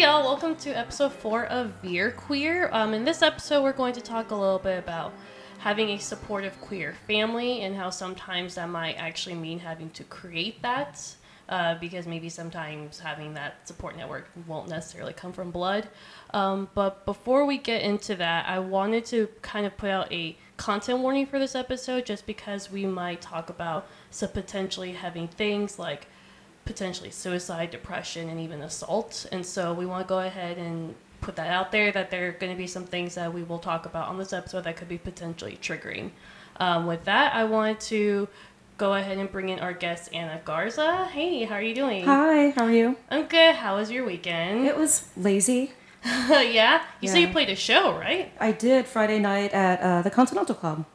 [0.00, 2.70] Y'all, welcome to episode four of Veer Queer.
[2.72, 5.12] Um, in this episode, we're going to talk a little bit about
[5.58, 10.62] having a supportive queer family and how sometimes that might actually mean having to create
[10.62, 11.16] that.
[11.50, 15.86] Uh, because maybe sometimes having that support network won't necessarily come from blood.
[16.32, 20.34] Um, but before we get into that, I wanted to kind of put out a
[20.56, 23.86] content warning for this episode just because we might talk about
[24.32, 26.06] potentially having things like
[26.64, 29.26] potentially suicide, depression, and even assault.
[29.32, 32.32] And so we want to go ahead and put that out there that there are
[32.32, 34.88] going to be some things that we will talk about on this episode that could
[34.88, 36.10] be potentially triggering.
[36.56, 38.28] Um, with that, I wanted to
[38.78, 41.06] go ahead and bring in our guest Anna Garza.
[41.06, 42.04] Hey, how are you doing?
[42.04, 42.96] Hi, how are you?
[43.10, 43.54] I'm good.
[43.54, 44.66] How was your weekend?
[44.66, 45.72] It was lazy.
[46.04, 48.32] yeah, you said you played a show, right?
[48.40, 50.86] I did Friday night at uh, the Continental Club.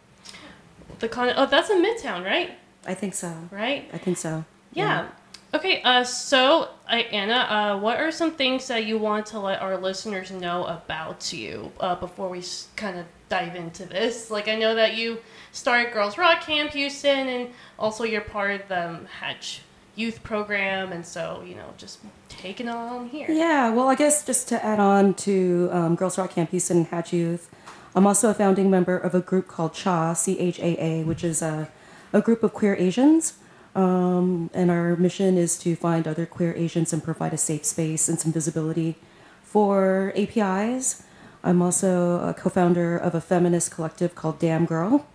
[0.97, 1.31] The con.
[1.35, 2.57] Oh, that's in Midtown, right?
[2.87, 3.31] I think so.
[3.51, 3.87] Right.
[3.93, 4.45] I think so.
[4.73, 5.09] Yeah.
[5.55, 5.81] Okay.
[5.83, 9.77] Uh, so uh, Anna, uh, what are some things that you want to let our
[9.77, 14.29] listeners know about you uh, before we s- kind of dive into this?
[14.29, 15.19] Like, I know that you
[15.53, 19.61] started Girls Rock Camp Houston, and also you're part of the um, Hatch
[19.95, 23.27] Youth Program, and so you know, just taking on here.
[23.31, 26.87] Yeah, well, I guess just to add on to um, Girls Rock Camp Houston and
[26.87, 27.49] Hatch Youth,
[27.95, 31.23] I'm also a founding member of a group called CHA, C H A A, which
[31.23, 31.69] is a,
[32.11, 33.35] a group of queer Asians.
[33.75, 38.07] Um, and our mission is to find other queer Asians and provide a safe space
[38.07, 38.95] and some visibility
[39.43, 41.03] for APIs.
[41.43, 45.05] I'm also a co founder of a feminist collective called Damn Girl,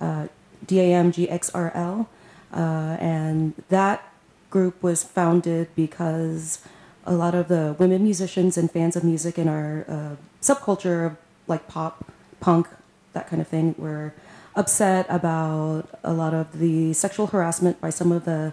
[0.00, 0.26] uh,
[0.66, 2.08] D A M G X R L.
[2.52, 4.12] Uh, and that
[4.50, 6.60] group was founded because
[7.04, 11.68] a lot of the women musicians and fans of music in our uh, subculture like
[11.68, 12.04] pop,
[12.40, 12.68] punk,
[13.12, 14.12] that kind of thing were
[14.58, 18.52] upset about a lot of the sexual harassment by some of the,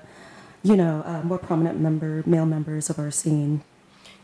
[0.63, 3.63] you know, uh, more prominent member male members of our scene.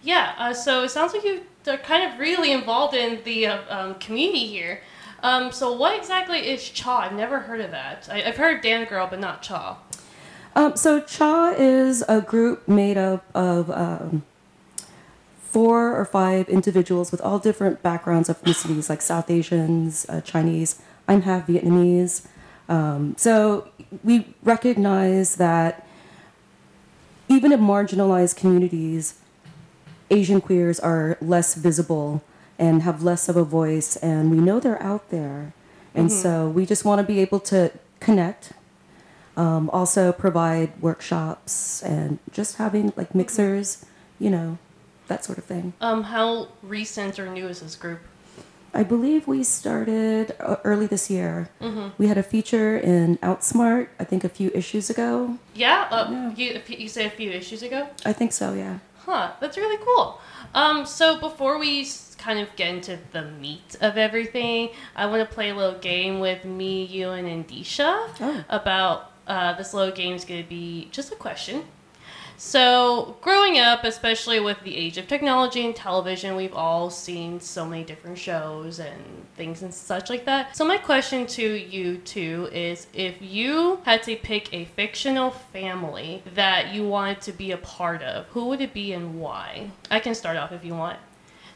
[0.03, 3.61] Yeah, uh, so it sounds like you are kind of really involved in the uh,
[3.69, 4.81] um, community here.
[5.23, 6.99] Um, so what exactly is Cha?
[6.99, 8.07] I've never heard of that.
[8.11, 9.77] I, I've heard of Damn Girl, but not Cha.
[10.55, 14.23] Um, so Cha is a group made up of um,
[15.41, 20.81] four or five individuals with all different backgrounds, of ethnicities, like South Asians, uh, Chinese.
[21.07, 22.25] I'm half Vietnamese.
[22.69, 23.67] Um, so
[24.03, 25.87] we recognize that
[27.27, 29.15] even in marginalized communities,
[30.09, 32.23] Asian queers are less visible
[32.59, 35.53] and have less of a voice, and we know they're out there.
[35.93, 38.53] And so we just want to be able to connect
[39.37, 43.85] um, also provide workshops and just having like mixers,
[44.19, 44.57] you know,
[45.07, 45.73] that sort of thing.
[45.81, 48.01] Um, how recent or new is this group?
[48.73, 51.49] I believe we started uh, early this year.
[51.61, 51.89] Mm-hmm.
[51.97, 55.37] We had a feature in Outsmart, I think a few issues ago.
[55.53, 56.31] Yeah, uh, Yeah.
[56.35, 57.87] You, you said a few issues ago.
[58.05, 58.79] I think so, yeah.
[59.05, 60.21] Huh, that's really cool.
[60.53, 61.87] Um, so before we
[62.17, 66.19] kind of get into the meat of everything, I want to play a little game
[66.19, 68.43] with me, you, and Indisha Oh.
[68.49, 71.63] about uh, this little game is going to be just a question.
[72.43, 77.63] So, growing up, especially with the age of technology and television, we've all seen so
[77.67, 80.57] many different shows and things and such like that.
[80.57, 86.23] So, my question to you two is if you had to pick a fictional family
[86.33, 89.69] that you wanted to be a part of, who would it be and why?
[89.91, 90.97] I can start off if you want.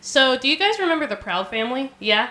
[0.02, 1.94] So, do you guys remember the Proud Family?
[1.98, 2.30] Yeah?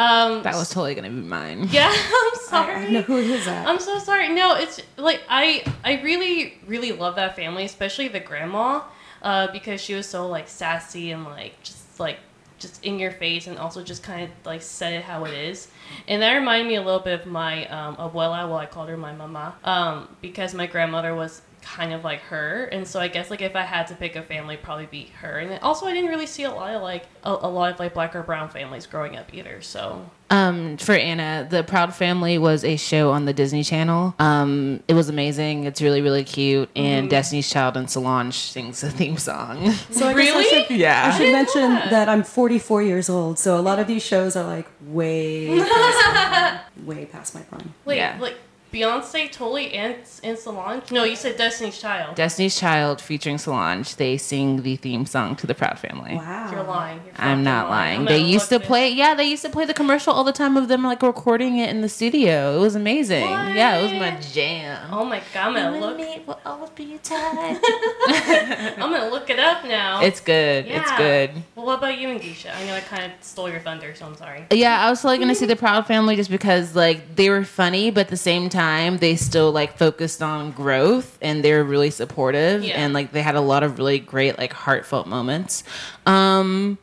[0.00, 1.68] Um, That was totally gonna be mine.
[1.70, 2.74] yeah, I'm I, sorry.
[2.74, 3.66] I know who is that.
[3.68, 4.28] I'm so sorry.
[4.30, 8.82] No, it's like I I really really love that family, especially the grandma,
[9.22, 12.18] uh, because she was so like sassy and like just like
[12.58, 15.68] just in your face and also just kind of like said it how it is.
[16.08, 18.48] And that reminded me a little bit of my um, abuela.
[18.48, 22.64] Well, I called her my mama um, because my grandmother was kind of like her,
[22.72, 25.10] and so I guess like if I had to pick a family, it'd probably be
[25.20, 25.38] her.
[25.38, 27.78] And then also, I didn't really see a lot of like a, a lot of
[27.78, 29.60] like black or brown families growing up either.
[29.62, 34.14] So Um, for Anna, the Proud Family was a show on the Disney Channel.
[34.18, 35.64] Um, it was amazing.
[35.64, 39.70] It's really really cute, and Destiny's Child and Solange sings the theme song.
[39.90, 40.44] so I Really?
[40.46, 41.10] I should, Yeah.
[41.12, 41.90] I should mention that.
[41.90, 42.08] that.
[42.08, 46.60] I'm 44 years old, so a lot of these shows are like way past my,
[46.84, 47.74] way past my prime.
[47.84, 48.16] wait, Yeah.
[48.20, 48.36] like
[48.72, 50.92] Beyonce totally and and Solange?
[50.92, 52.14] No, you said Destiny's Child.
[52.14, 53.96] Destiny's Child featuring Solange.
[53.96, 56.14] They sing the theme song to the Proud Family.
[56.14, 56.50] Wow.
[56.52, 57.00] You're lying.
[57.04, 57.98] You're I'm not I'm lying.
[58.04, 60.32] gonna They used to look play, yeah, they used to play the commercial all the
[60.32, 62.56] time of them like recording it in the studio.
[62.56, 63.28] It was amazing.
[63.28, 64.88] Yeah, it was my jam.
[64.92, 66.26] Oh my god, I'm gonna look.
[66.28, 67.58] will always be tied.
[68.78, 70.00] I'm gonna look it up now.
[70.02, 70.66] It's good.
[70.66, 71.30] It's good.
[71.56, 72.54] Well, what about you and Geisha?
[72.54, 74.44] I know I kind of stole your thunder, so I'm sorry.
[74.52, 77.90] Yeah, I was like gonna see the Proud Family just because like they were funny,
[77.90, 81.90] but at the same time they still like focused on growth and they were really
[81.90, 82.74] supportive Yeah.
[82.82, 85.64] and like they had a lot of really great like heartfelt moments.
[86.06, 86.78] Um,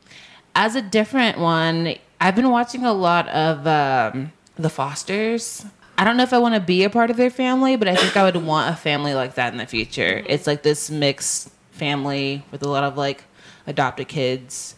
[0.55, 5.65] as a different one, I've been watching a lot of um, the Fosters.
[5.99, 7.95] I don't know if I want to be a part of their family, but I
[7.95, 10.23] think I would want a family like that in the future.
[10.27, 13.23] It's like this mixed family with a lot of like
[13.67, 14.75] adopted kids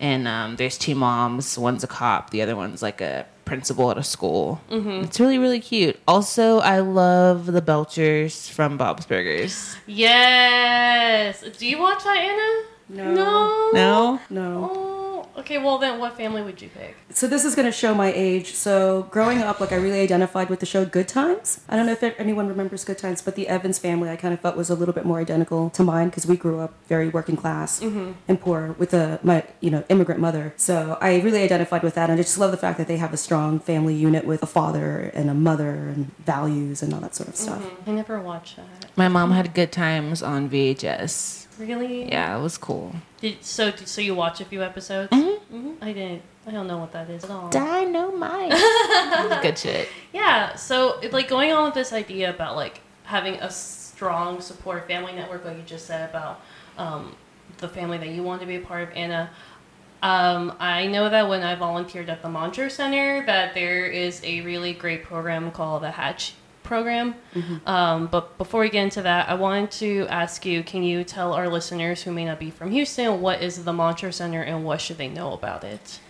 [0.00, 1.56] and um, there's two moms.
[1.56, 4.62] One's a cop, the other one's like a principal at a school.
[4.70, 5.04] Mm-hmm.
[5.04, 6.00] It's really really cute.
[6.08, 9.76] Also, I love the Belchers from Bob's Burgers.
[9.86, 11.44] Yes.
[11.58, 12.50] Do you watch that, Anna?
[12.88, 13.12] No.
[13.14, 13.70] No.
[13.74, 14.70] No, No.
[14.72, 15.01] Oh,
[15.36, 15.58] okay.
[15.58, 16.96] Well, then, what family would you pick?
[17.10, 18.54] So this is going to show my age.
[18.54, 21.60] So growing up, like I really identified with the show Good Times.
[21.68, 24.40] I don't know if anyone remembers Good Times, but the Evans family I kind of
[24.40, 27.36] felt was a little bit more identical to mine because we grew up very working
[27.36, 28.12] class mm-hmm.
[28.28, 30.54] and poor with a my you know immigrant mother.
[30.56, 33.12] So I really identified with that, and I just love the fact that they have
[33.12, 37.14] a strong family unit with a father and a mother and values and all that
[37.14, 37.62] sort of stuff.
[37.62, 37.90] Mm-hmm.
[37.90, 38.96] I never watched that.
[38.96, 41.41] my mom had good times on VHS.
[41.62, 42.08] Really?
[42.08, 42.92] Yeah, it was cool.
[43.20, 45.12] Did, so, did, so you watch a few episodes?
[45.12, 45.72] Mm-hmm.
[45.80, 46.22] I didn't.
[46.44, 47.48] I don't know what that is at all.
[47.50, 48.50] Dynamite.
[49.42, 49.88] good shit.
[50.12, 54.88] Yeah, so it, like going on with this idea about like having a strong support
[54.88, 56.40] family network, like you just said about
[56.78, 57.14] um,
[57.58, 59.30] the family that you want to be a part of, Anna.
[60.02, 64.40] Um, I know that when I volunteered at the Montrose Center, that there is a
[64.40, 66.34] really great program called the Hatch
[66.72, 67.14] program.
[67.66, 71.34] Um, but before we get into that, I wanted to ask you: Can you tell
[71.34, 74.80] our listeners who may not be from Houston what is the Montrose Center and what
[74.80, 76.00] should they know about it?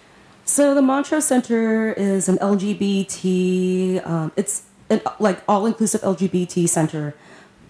[0.45, 4.07] So the Montrose Center is an LGBT.
[4.07, 7.15] Um, it's an like all-inclusive LGBT center,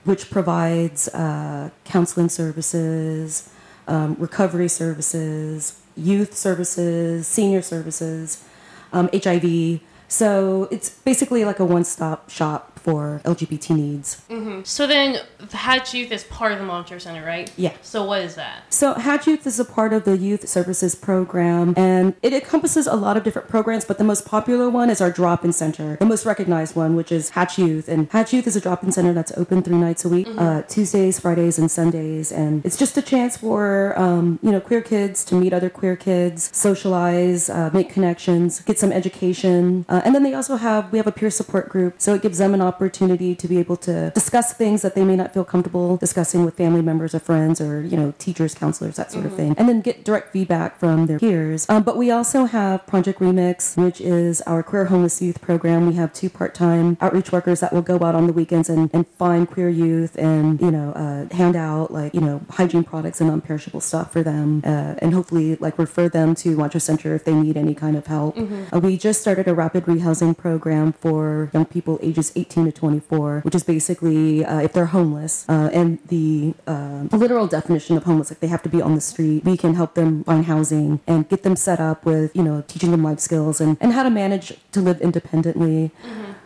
[0.04, 3.50] which provides uh, counseling services,
[3.86, 8.44] um, recovery services, youth services, senior services,
[8.92, 9.80] um, HIV.
[10.08, 14.22] So it's basically like a one-stop shop for LGBT needs.
[14.64, 15.20] So then,
[15.52, 17.50] Hatch Youth is part of the Montrose Center, right?
[17.56, 17.72] Yeah.
[17.82, 18.72] So what is that?
[18.72, 22.94] So Hatch Youth is a part of the Youth Services Program, and it encompasses a
[22.94, 26.26] lot of different programs, but the most popular one is our drop-in center, the most
[26.26, 27.88] recognized one, which is Hatch Youth.
[27.88, 31.20] And Hatch Youth is a drop-in center that's open three nights a week, uh, Tuesdays,
[31.20, 35.34] Fridays, and Sundays, and it's just a chance for um, you know queer kids to
[35.34, 40.34] meet other queer kids, socialize, uh, make connections, get some education, uh, and then they
[40.34, 43.48] also have we have a peer support group, so it gives them an opportunity to
[43.48, 47.14] be able to discuss things that they may not feel comfortable discussing with family members
[47.14, 50.32] or friends or you know teachers, counselors, that sort of thing, and then get direct
[50.32, 51.66] feedback from their peers.
[51.68, 55.86] Um, but we also have Project Remix, which is our queer homeless youth program.
[55.86, 59.06] We have two part-time outreach workers that will go out on the weekends and, and
[59.18, 63.30] find queer youth and you know uh, hand out like you know hygiene products and
[63.30, 67.34] non-perishable stuff for them, uh, and hopefully like refer them to Montrose Center if they
[67.34, 68.36] need any kind of help.
[68.72, 73.40] Uh, we just started a rapid rehousing program for young people ages 18 to 24,
[73.40, 78.30] which is basically uh, if they're homeless, uh, and the uh, literal definition of homeless,
[78.30, 79.44] like they have to be on the street.
[79.44, 82.90] We can help them find housing and get them set up with, you know, teaching
[82.90, 85.90] them life skills and, and how to manage to live independently.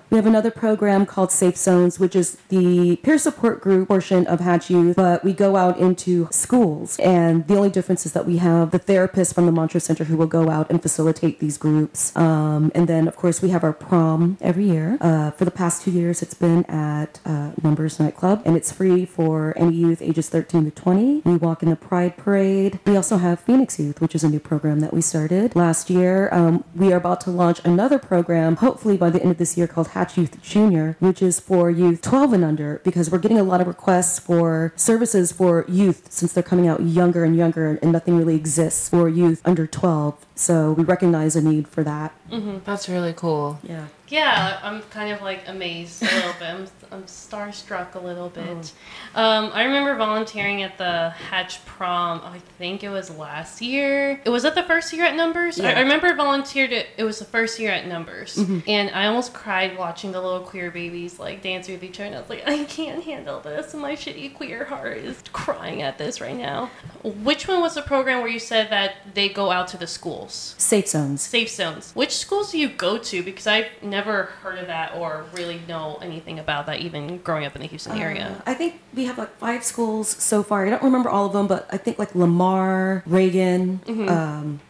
[0.08, 4.38] We have another program called Safe Zones, which is the peer support group portion of
[4.38, 6.97] Hatch Youth, but we go out into schools.
[7.00, 10.17] And the only difference is that we have the therapists from the Montrose Center who
[10.17, 12.15] will go out and facilitate these groups.
[12.15, 14.96] Um, and then, of course, we have our prom every year.
[15.01, 19.06] Uh, for the past two years, it's been at uh, Numbers Nightclub, and it's free
[19.06, 21.22] for any youth ages 13 to 20.
[21.25, 22.79] We walk in the Pride Parade.
[22.86, 26.29] We also have Phoenix Youth, which is a new program that we started last year.
[26.31, 29.67] Um, we are about to launch another program, hopefully by the end of this year,
[29.67, 33.43] called Hatch Youth Junior, which is for youth 12 and under, because we're getting a
[33.43, 37.93] lot of requests for services for youth since they're coming out younger and younger, and
[37.93, 40.15] nothing really exists for youth under 12.
[40.34, 42.12] So we recognize a need for that.
[42.31, 42.58] Mm-hmm.
[42.67, 43.58] That's really cool.
[43.62, 43.86] Yeah.
[44.08, 46.48] Yeah, I'm kind of like amazed a little bit.
[46.48, 48.72] I'm, I'm starstruck a little bit.
[49.15, 52.20] Um, I remember volunteering at the Hatch prom.
[52.22, 54.20] I think it was last year.
[54.25, 55.58] It was at the first year at Numbers.
[55.58, 55.79] I, Yeah.
[55.79, 56.70] I remember I volunteered.
[56.72, 60.41] It, it was the first year at Numbers, and I almost cried watching the little
[60.41, 62.06] queer babies like dance with each other.
[62.06, 63.75] And I was like, I can't handle this.
[63.75, 66.70] My shitty queer heart is crying at this right now.
[67.03, 70.55] Which one was the program where you said that they go out to the schools?
[70.58, 71.22] Safe zones.
[71.22, 71.91] safe zones.
[71.94, 73.22] Which schools do you go to?
[73.22, 77.56] Because I've never heard of that or really know anything about that, even growing up
[77.56, 78.26] in the Houston area.
[78.38, 80.67] Uh, I think we have like five schools so far.
[80.67, 84.60] I don't remember all of them, but I think like Lamar, Reagan, um,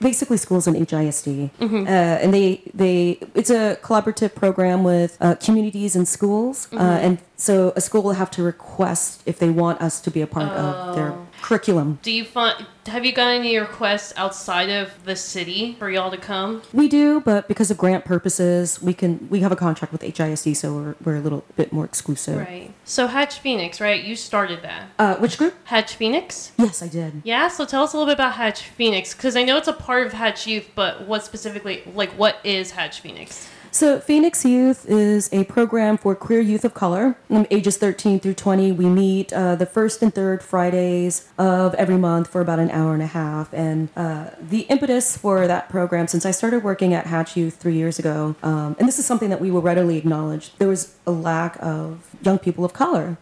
[0.00, 5.96] basically schools in HISD, uh, and they they it's a collaborative program with uh, communities
[5.96, 10.00] and schools, uh, and so a school will have to request if they want us
[10.02, 11.98] to be a part of their curriculum.
[12.02, 16.16] Do you find have you got any requests outside of the city for y'all to
[16.16, 16.62] come?
[16.72, 20.56] We do, but because of grant purposes, we can we have a contract with HISD,
[20.56, 22.38] so we're, we're a little bit more exclusive.
[22.38, 22.72] Right.
[22.84, 24.02] So Hatch Phoenix, right?
[24.02, 24.88] You started that.
[24.98, 25.54] Uh, which group?
[25.64, 26.52] Hatch Phoenix?
[26.58, 27.22] Yes, I did.
[27.24, 29.72] Yeah, so tell us a little bit about Hatch Phoenix because I know it's a
[29.72, 33.48] part of Hatch Youth, but what specifically like what is Hatch Phoenix?
[33.70, 38.34] So, Phoenix Youth is a program for queer youth of color, um, ages 13 through
[38.34, 38.72] 20.
[38.72, 42.94] We meet uh, the first and third Fridays of every month for about an hour
[42.94, 43.52] and a half.
[43.52, 47.74] And uh, the impetus for that program, since I started working at Hatch Youth three
[47.76, 51.10] years ago, um, and this is something that we will readily acknowledge, there was a
[51.10, 53.16] lack of young people of color.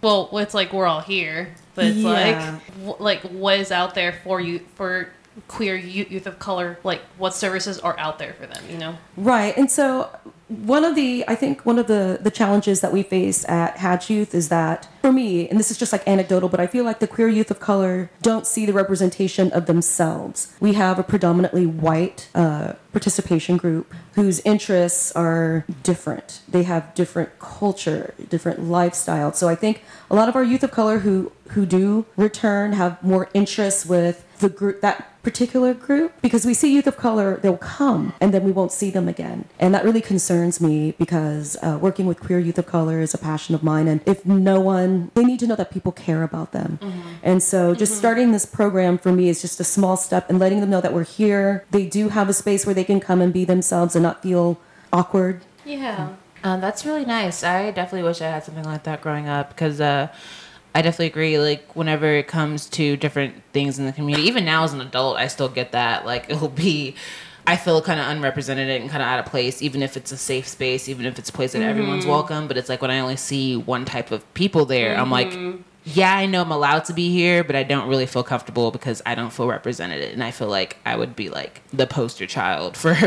[0.00, 2.08] Well, it's like we're all here, but it's Yeah.
[2.10, 5.08] like w- like what is out there for you for
[5.46, 6.78] queer you- youth of color?
[6.82, 8.62] Like what services are out there for them?
[8.70, 8.98] You know?
[9.16, 9.56] Right.
[9.56, 10.10] And so
[10.48, 14.08] one of the I think one of the the challenges that we face at Hatch
[14.08, 17.00] Youth is that for me, and this is just like anecdotal, but I feel like
[17.00, 20.54] the queer youth of color don't see the representation of themselves.
[20.58, 26.40] We have a predominantly white uh, participation group whose interests are different.
[26.48, 29.32] They have different culture, different lifestyle.
[29.34, 33.02] So I think a lot of our youth of color who who do return have
[33.02, 37.58] more interests with the group that particular group because we see youth of color they'll
[37.58, 39.44] come and then we won't see them again.
[39.58, 43.18] And that really concerns me because uh, working with queer youth of color is a
[43.18, 46.52] passion of mine and if no one they need to know that people care about
[46.52, 46.78] them.
[47.22, 50.60] And so just starting this program for me is just a small step and letting
[50.60, 51.64] them know that we're here.
[51.70, 54.58] They do have a space where they can come and be themselves and not feel
[54.92, 55.42] awkward.
[55.64, 56.14] Yeah.
[56.44, 57.42] Um, that's really nice.
[57.42, 60.08] I definitely wish I had something like that growing up because uh,
[60.74, 61.38] I definitely agree.
[61.38, 65.16] Like whenever it comes to different things in the community, even now as an adult,
[65.16, 66.06] I still get that.
[66.06, 66.94] Like it'll be,
[67.46, 70.16] I feel kind of unrepresented and kind of out of place, even if it's a
[70.16, 72.46] safe space, even if it's a place that everyone's welcome.
[72.46, 75.32] But it's like when I only see one type of people there, I'm like.
[75.84, 79.00] Yeah, I know I'm allowed to be here, but I don't really feel comfortable because
[79.06, 82.76] I don't feel represented, and I feel like I would be like the poster child
[82.76, 83.04] for for,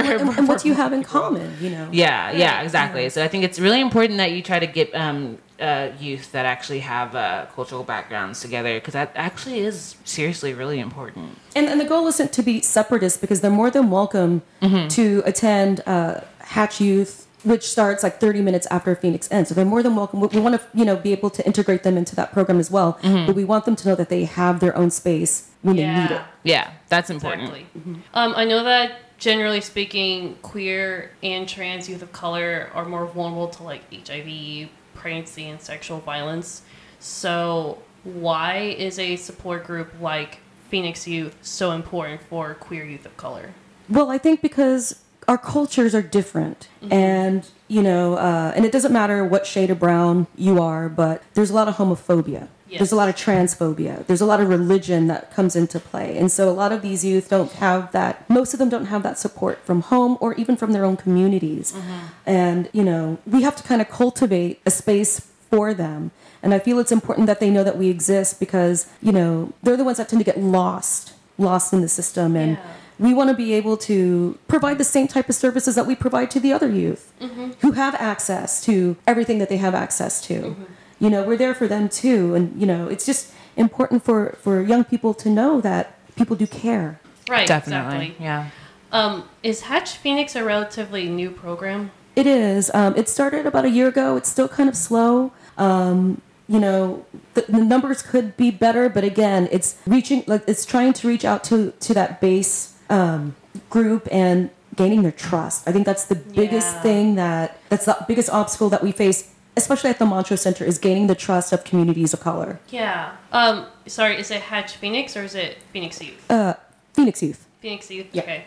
[0.00, 3.08] and, and what do you have in common you know yeah, yeah, exactly.
[3.08, 6.46] So I think it's really important that you try to get um, uh, youth that
[6.46, 11.36] actually have uh, cultural backgrounds together because that actually is seriously really important.
[11.56, 15.82] And, and the goal isn't to be separatist because they're more than welcome to attend
[15.86, 19.48] uh, Hatch Youth, which starts like 30 minutes after Phoenix ends.
[19.48, 20.20] So they're more than welcome.
[20.20, 22.70] We, we want to, you know, be able to integrate them into that program as
[22.70, 22.98] well.
[23.02, 26.10] But we want them to know that they have their own space when they need
[26.12, 26.22] it.
[26.44, 27.48] Yeah, that's important.
[27.48, 27.66] Exactly.
[28.14, 33.48] Um, I know that generally speaking, queer and trans youth of color are more vulnerable
[33.48, 36.62] to like HIV, pregnancy, and sexual violence.
[37.00, 43.16] So, why is a support group like Phoenix Youth so important for queer youth of
[43.16, 43.54] color?
[43.88, 48.92] Well, I think because our cultures are different, and you know, uh, and it doesn't
[48.92, 52.48] matter what shade of brown you are, but there's a lot of homophobia.
[52.76, 54.06] There's a lot of transphobia.
[54.06, 57.04] There's a lot of religion that comes into play, and so a lot of these
[57.04, 58.28] youth don't have that.
[58.28, 61.72] Most of them don't have that support from home or even from their own communities,
[61.72, 62.06] mm-hmm.
[62.26, 65.20] and you know, we have to kind of cultivate a space
[65.50, 66.10] for them.
[66.42, 69.76] And I feel it's important that they know that we exist because you know they're
[69.76, 72.62] the ones that tend to get lost, lost in the system, and Yeah.
[72.98, 76.30] we want to be able to provide the same type of services that we provide
[76.32, 77.52] to the other youth mm-hmm.
[77.60, 80.34] who have access to everything that they have access to.
[80.34, 80.64] Mm-hmm.
[81.00, 82.34] You know, we're there for them too.
[82.34, 86.46] And, you know, it's just important for, for young people to know that people do
[86.46, 87.00] care.
[87.28, 88.06] Right, Definitely.
[88.06, 88.24] exactly.
[88.24, 88.50] Yeah.
[88.90, 91.90] Um, is Hatch Phoenix a relatively new program?
[92.16, 92.70] It is.
[92.74, 94.16] Um, it started about a year ago.
[94.16, 95.32] It's still kind of slow.
[95.56, 100.64] Um, you know, the, the numbers could be better, but again, it's reaching, like, it's
[100.64, 103.36] trying to reach out to, to that base um,
[103.68, 105.68] group and gaining their trust.
[105.68, 106.82] I think that's the biggest Yeah.
[106.82, 110.78] thing that, that's the biggest obstacle that we face, especially at the Montrose Center, is
[110.78, 112.60] gaining the trust of communities of color.
[112.70, 113.16] Yeah.
[113.32, 116.30] Um, sorry, is it Hatch Phoenix or is it Phoenix Youth?
[116.30, 116.54] Uh,
[116.94, 117.46] Phoenix Youth.
[117.60, 118.06] Phoenix Youth.
[118.12, 118.22] Yeah.
[118.22, 118.44] Okay.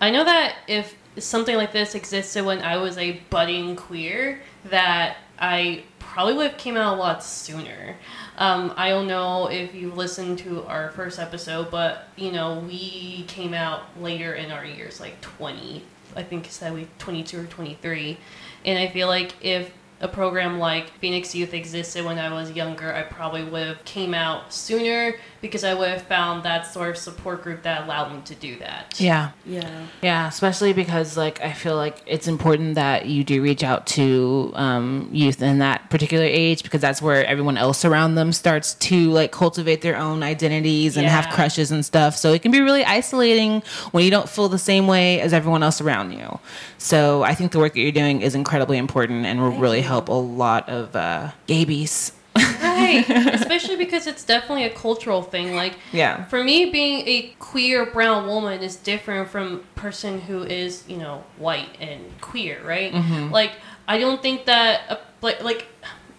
[0.00, 5.18] I know that if something like this existed when I was a budding queer, that
[5.38, 7.96] I probably would have came out a lot sooner.
[8.38, 13.24] Um, I don't know if you listened to our first episode, but you know we
[13.28, 15.82] came out later in our years, like twenty.
[16.16, 18.18] I think it said we twenty two or twenty three,
[18.64, 22.92] and I feel like if a program like Phoenix Youth existed when I was younger,
[22.92, 26.96] I probably would have came out sooner because I would have found that sort of
[26.96, 28.98] support group that allowed me to do that.
[28.98, 29.30] Yeah.
[29.46, 29.86] Yeah.
[30.02, 34.52] Yeah, especially because like I feel like it's important that you do reach out to
[34.54, 39.10] um, youth in that particular age because that's where everyone else around them starts to
[39.10, 42.16] like cultivate their own identities and have crushes and stuff.
[42.16, 45.62] So it can be really isolating when you don't feel the same way as everyone
[45.62, 46.40] else around you.
[46.78, 50.08] So I think the work that you're doing is incredibly important and will really help
[50.08, 52.12] a lot of uh, gabies.
[52.36, 53.04] right.
[53.08, 55.54] Especially because it's definitely a cultural thing.
[55.54, 56.24] Like, Yeah.
[56.24, 61.22] for me, being a queer brown woman is different from person who is, you know,
[61.38, 62.92] white and queer, right?
[62.92, 63.30] Mm-hmm.
[63.30, 63.52] Like,
[63.86, 65.66] I don't think that uh, like like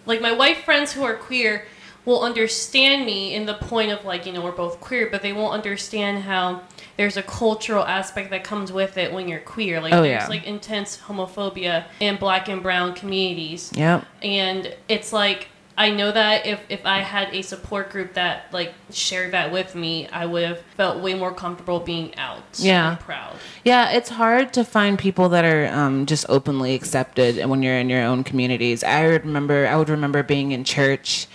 [0.06, 1.66] like my white friends who are queer
[2.06, 5.34] will understand me in the point of like you know we're both queer, but they
[5.34, 6.62] won't understand how
[6.96, 9.80] there's a cultural aspect that comes with it when you're queer.
[9.82, 10.28] Like Oh, there's yeah.
[10.28, 14.06] like intense homophobia in black and brown communities Yep.
[14.22, 18.72] and it's like I know that if if I had a support group that like
[18.90, 22.42] shared that with me, I would have felt way more comfortable being out.
[22.56, 22.92] Yeah.
[22.92, 23.36] and proud.
[23.64, 27.90] Yeah, it's hard to find people that are um, just openly accepted when you're in
[27.90, 28.84] your own communities.
[28.84, 31.26] I remember, I would remember being in church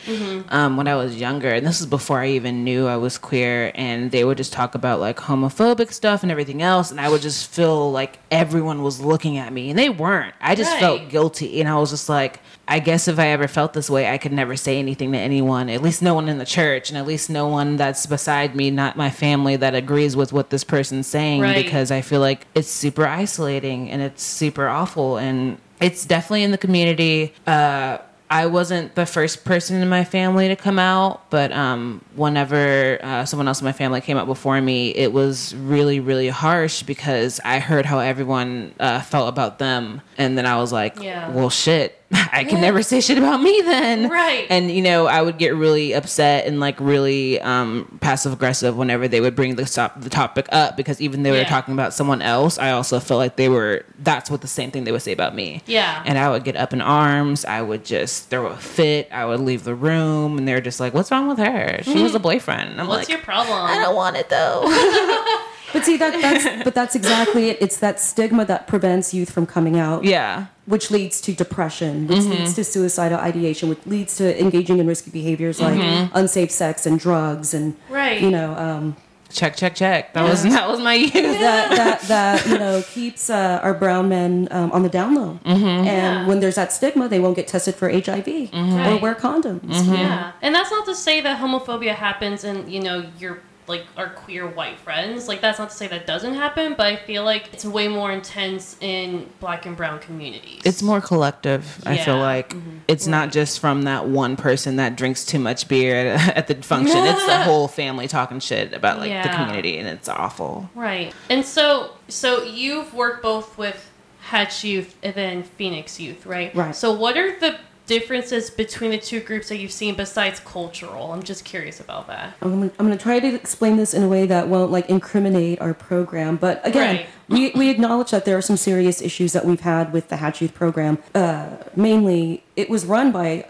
[0.50, 3.72] um, when I was younger, and this was before I even knew I was queer.
[3.76, 7.22] And they would just talk about like homophobic stuff and everything else, and I would
[7.22, 10.34] just feel like everyone was looking at me, and they weren't.
[10.42, 10.80] I just Right.
[10.80, 14.10] felt guilty, and I was just like, I guess if I ever felt this way,
[14.10, 15.70] I could never say anything to anyone.
[15.70, 18.72] At least no one in the church, and at least no one that's beside me,
[18.72, 21.64] not my family, that agrees with what this person's saying, Right.
[21.64, 26.52] because I feel like it's super isolating and it's super awful, and it's definitely in
[26.52, 27.34] the community.
[27.48, 27.98] Uh,
[28.30, 33.26] I wasn't the first person in my family to come out, but um, whenever uh,
[33.26, 37.42] someone else in my family came out before me, it was really, really harsh because
[37.44, 41.30] I heard how everyone uh, felt about them, and then I was like, Yeah.
[41.30, 42.00] "Well, shit,
[42.32, 44.48] I can never say shit about me then." Right.
[44.50, 49.08] And you know, I would get really upset and like really um, passive aggressive whenever
[49.08, 51.94] they would bring the top, the topic up because even though they were talking about
[51.94, 53.86] someone else, I also felt like they were.
[54.00, 55.62] That's what the same thing they would say about me.
[55.66, 56.04] Yeah.
[56.06, 57.46] And I would get up in arms.
[57.46, 59.08] I would just throw a fit.
[59.12, 61.80] I would leave the room, and they're just like, "What's wrong with her?
[61.84, 63.60] She was a boyfriend." And I'm like What's like, your problem?
[63.60, 65.38] "I don't want it though."
[65.74, 67.58] But see that that's but that's exactly it.
[67.62, 70.48] It's that stigma that prevents youth from coming out, yeah.
[70.66, 75.12] which leads to depression, which leads to suicidal ideation, which leads to engaging in risky
[75.12, 75.80] behaviors like
[76.14, 78.22] unsafe sex and drugs and Right.
[78.22, 78.96] you know um,
[79.34, 80.14] Check, check, check.
[80.14, 81.14] That was that was my youth.
[81.14, 85.40] that that that you know keeps uh, our brown men um, on the down low.
[85.46, 86.28] And Yeah.
[86.28, 89.02] when there's that stigma, they won't get tested for HIV or Right.
[89.02, 89.88] wear condoms.
[89.88, 94.10] Yeah, and that's not to say that homophobia happens in you know your like our
[94.10, 95.28] queer white friends.
[95.28, 98.12] Like that's not to say that doesn't happen, but I feel like it's way more
[98.12, 100.62] intense in black and brown communities.
[100.66, 101.82] It's more collective.
[101.86, 102.22] I feel Yeah.
[102.22, 102.78] like mm-hmm.
[102.88, 106.56] it's not just from that one person that drinks too much beer at, at the
[106.56, 106.98] function.
[107.06, 110.70] it's the whole family talking shit about like the community, and it's awful.
[110.76, 111.14] right.
[111.30, 113.90] And so so you've worked both with
[114.22, 116.54] Hatch Youth and then Phoenix Youth, right?
[116.56, 116.76] Right.
[116.76, 117.58] So what are the
[117.92, 121.12] differences between the two groups that you've seen besides cultural?
[121.12, 122.36] I'm just curious about that.
[122.42, 125.60] I'm gonna, I'm gonna try to explain this in a way that won't like incriminate
[125.60, 127.08] our program, but again, Right.
[127.28, 130.42] we, we acknowledge that there are some serious issues that we've had with the Hatch
[130.42, 131.00] Youth program.
[131.14, 133.46] Uh, mainly, it was run by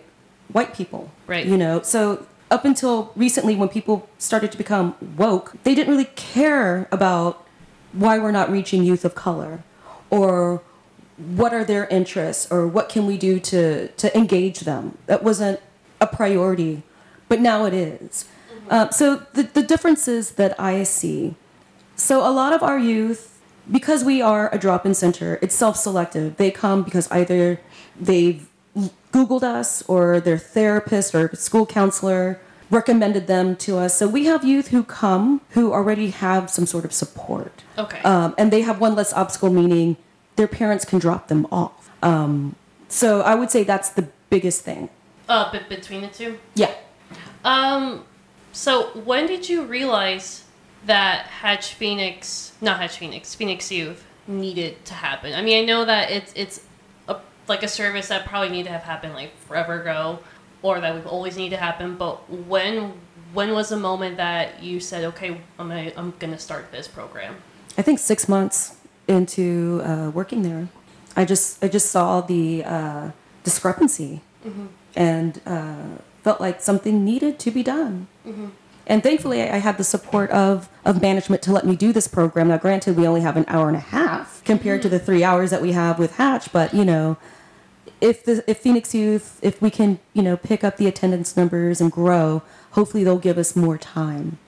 [0.51, 1.45] white people, Right.
[1.45, 6.09] You know, so up until recently, when people started to become woke, they didn't really
[6.15, 7.45] care about
[7.93, 9.63] why we're not reaching youth of color,
[10.09, 10.61] or
[11.17, 14.97] what are their interests, or what can we do to to engage them.
[15.05, 15.59] That wasn't
[15.99, 16.83] a priority,
[17.27, 18.25] but now it is.
[18.69, 21.35] Uh, so the, the differences that I see,
[21.95, 26.37] so a lot of our youth, because we are a drop-in center, it's self-selective.
[26.37, 27.59] They come because either
[27.99, 28.47] they've
[29.11, 33.97] Googled us or their therapist or school counselor recommended them to us.
[33.97, 37.63] So we have youth who come who already have some sort of support.
[37.77, 37.99] Okay.
[38.03, 39.97] Um, and they have one less obstacle, meaning
[40.35, 41.89] their parents can drop them off.
[42.01, 42.55] Um,
[42.87, 44.89] so I would say that's the biggest thing.
[45.29, 46.39] uh, but between the two.
[46.55, 46.73] Yeah.
[47.43, 48.03] Um,
[48.51, 50.43] so when did you realize
[50.85, 55.33] that Hatch Phoenix, not Hatch Phoenix, Phoenix Youth needed to happen?
[55.33, 56.61] I mean, I know that it's it's
[57.07, 57.17] a,
[57.47, 60.19] like a service that probably need to have happened like forever ago,
[60.61, 61.95] or that we've always need to happen.
[61.95, 62.93] But when
[63.33, 67.35] when was the moment that you said, okay, I'm gonna, I'm gonna start this program?
[67.77, 68.75] I think six months
[69.11, 70.67] into uh, working there,
[71.15, 73.11] I just I just saw the uh,
[73.43, 74.21] discrepancy,
[74.95, 78.07] and uh, felt like something needed to be done.
[78.87, 82.07] And thankfully, I I had the support of of management to let me do this
[82.07, 82.47] program.
[82.47, 85.49] Now, granted, we only have an hour and a half compared to the three hours
[85.51, 87.17] that we have with Hatch, but you know.
[88.01, 91.79] If the if Phoenix Youth if we can you know pick up the attendance numbers
[91.81, 94.39] and grow, hopefully they'll give us more time.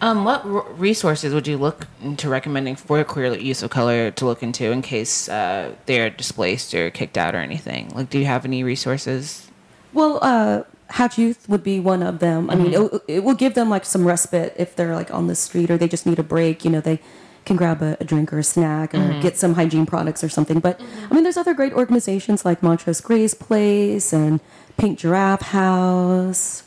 [0.00, 4.24] Um, what r- resources would you look into recommending for queer use of color to
[4.26, 7.88] look into in case uh, they're displaced or kicked out or anything?
[7.94, 9.48] Like, do you have any resources?
[9.94, 12.50] Well, uh, Hatch Youth would be one of them.
[12.50, 12.96] I mean, Mm-hmm.
[12.96, 15.78] it, it will give them like some respite if they're like on the street or
[15.78, 16.64] they just need a break.
[16.64, 17.00] You know, they
[17.46, 19.20] can grab a, a drink or a snack or Mm-hmm.
[19.20, 20.60] get some hygiene products or something.
[20.60, 20.78] But
[21.10, 24.40] I mean, there's other great organizations like Montrose Grace Place and
[24.76, 26.64] Pink Giraffe House.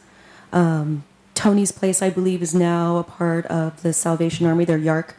[0.52, 1.04] Um,
[1.40, 5.12] Tony's Place, I believe, is now a part of the Salvation Army, their YARC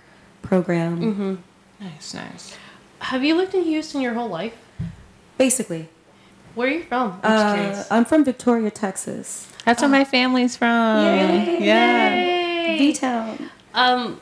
[0.42, 1.42] program.
[1.80, 2.56] Nice, nice.
[2.98, 4.54] Have you lived in Houston your whole life?
[5.38, 5.88] Basically,
[6.54, 7.18] Where are you from?
[7.22, 7.84] I'm uh.
[7.90, 9.50] I'm from Victoria, Texas.
[9.64, 11.06] That's where my family's from.
[11.06, 11.64] Yay.
[11.64, 12.76] Yeah.
[12.76, 13.50] V Town.
[13.72, 14.20] Um,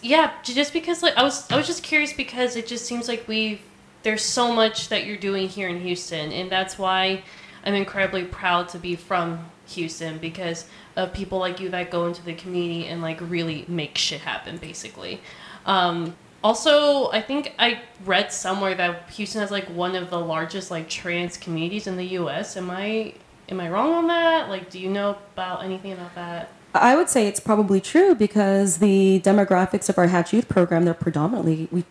[0.00, 3.28] yeah, just because like I was, I was just curious because it just seems like
[3.28, 3.60] we
[4.02, 7.22] there's so much that you're doing here in Houston, and that's why
[7.68, 10.64] I'm incredibly proud to be from Houston because
[10.96, 14.56] of people like you that go into the community and like really make shit happen,
[14.56, 15.20] basically.
[15.66, 20.70] Um, also, I think I read somewhere that Houston has like one of the largest
[20.70, 22.56] like trans communities in the U.S.
[22.56, 23.12] Am I
[23.50, 24.48] am I wrong on that?
[24.48, 26.50] Like, do you know about anything about that?
[26.72, 30.94] I would say it's probably true because the demographics of our Hatch Youth program, they're
[30.94, 31.84] predominantly we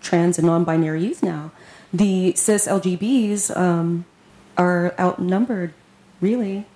[0.00, 1.52] trans and non-binary youth now.
[1.92, 4.06] The cis LGBs um,
[4.60, 5.72] are outnumbered,
[6.20, 6.66] really.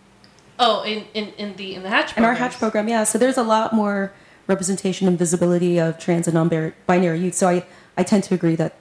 [0.59, 2.35] Oh, in, in, in the in the Hatch In our.
[2.35, 3.05] Hatch program, yeah.
[3.05, 4.13] So there's a lot more
[4.47, 7.35] representation and visibility of trans and non-binary youth.
[7.35, 7.67] So I,
[7.97, 8.75] I tend to agree that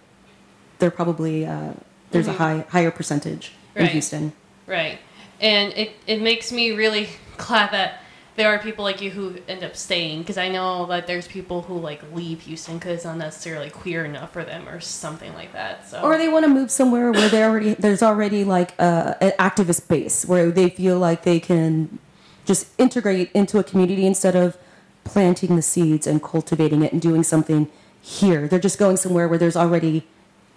[0.79, 1.73] there probably uh,
[2.11, 3.91] there's a high higher percentage in Right.
[3.91, 4.33] Houston.
[4.67, 4.99] Right.
[5.41, 8.02] And it, it makes me really glad that
[8.35, 11.61] there are people like you who end up staying because I know that there's people
[11.61, 15.53] who like leave Houston because it's not necessarily queer enough for them or something like
[15.53, 15.87] that.
[15.87, 19.31] So Or they want to move somewhere where they already there's already like a, an
[19.39, 21.99] activist base where they feel like they can
[22.45, 24.57] just integrate into a community instead of
[25.03, 27.69] planting the seeds and cultivating it and doing something
[28.01, 28.47] here.
[28.47, 30.07] They're just going somewhere where there's already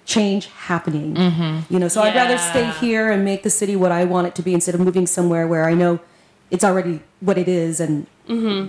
[0.04, 1.14] change happening.
[1.14, 1.72] Mm-hmm.
[1.72, 4.34] You know, so I'd rather stay here and make the city what I want it
[4.36, 6.00] to be instead of moving somewhere where I know
[6.50, 8.06] it's already what it is and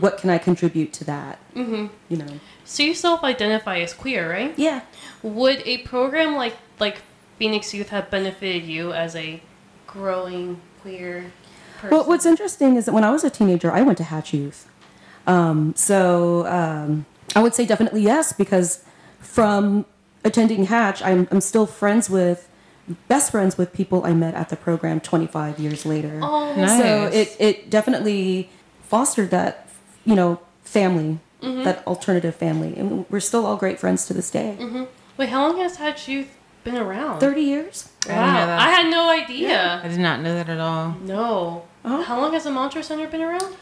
[0.02, 1.40] what can I contribute to that.
[1.56, 1.88] Mm-hmm.
[2.10, 2.40] You know.
[2.64, 4.54] so you self-identify as queer, right?
[4.58, 4.82] Yeah.
[5.24, 7.02] Would a program like like
[7.38, 9.42] Phoenix Youth have benefited you as a
[9.86, 11.32] growing queer
[11.78, 11.98] person?
[11.98, 14.70] Well, what's interesting is that when I was a teenager, I went to Hatch Youth.
[15.26, 18.84] Um, so um, I would say definitely yes, because
[19.20, 19.86] from
[20.24, 22.50] attending Hatch, I'm, I'm still friends with,
[23.08, 26.20] best friends with people I met at the program 25 years later.
[26.22, 26.80] oh, Nice.
[26.82, 28.50] So it, it definitely
[28.84, 29.68] fostered that,
[30.06, 31.66] you know, family, Mm-hmm.
[31.66, 32.76] that alternative family.
[32.76, 34.58] And we're still all great friends to this day.
[35.18, 37.20] wait, how long has Hatch Youth been around?
[37.20, 37.90] 30 years?
[38.06, 38.60] I didn't know Wow, that.
[38.60, 39.82] I had no idea.
[39.84, 40.96] I did not know that at all.
[41.04, 41.66] No.
[41.86, 42.02] Oh.
[42.02, 43.56] How long has the Montrose Center been around?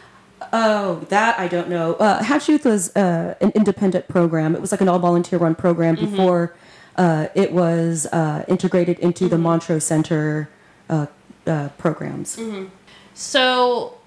[0.54, 1.96] Oh, that I don't know.
[1.96, 4.56] Uh, Hatch Youth was uh, an independent program.
[4.56, 6.56] It was like an all volunteer run program before
[6.98, 10.50] uh, it was uh, integrated into the Montrose Center
[10.90, 11.08] uh,
[11.46, 12.40] uh, programs.
[13.14, 13.98] So,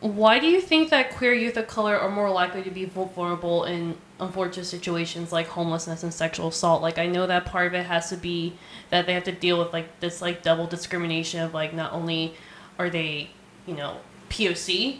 [0.00, 3.64] why do you think that queer youth of color are more likely to be vulnerable
[3.64, 6.82] in unfortunate situations like homelessness and sexual assault?
[6.82, 8.54] Like, I know that part of it has to be
[8.90, 12.34] that they have to deal with like this like double discrimination of like not only
[12.78, 13.30] are they,
[13.66, 14.98] you know, POC,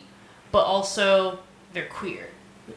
[0.50, 1.40] but also
[1.72, 2.28] they're queer.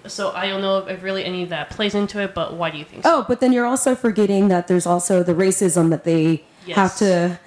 [0.07, 2.77] So I don't know if really any of that plays into it, but why do
[2.77, 3.19] you think so?
[3.19, 6.75] Oh, but then you're also forgetting that there's also the racism that they Yes.
[6.75, 7.39] have to,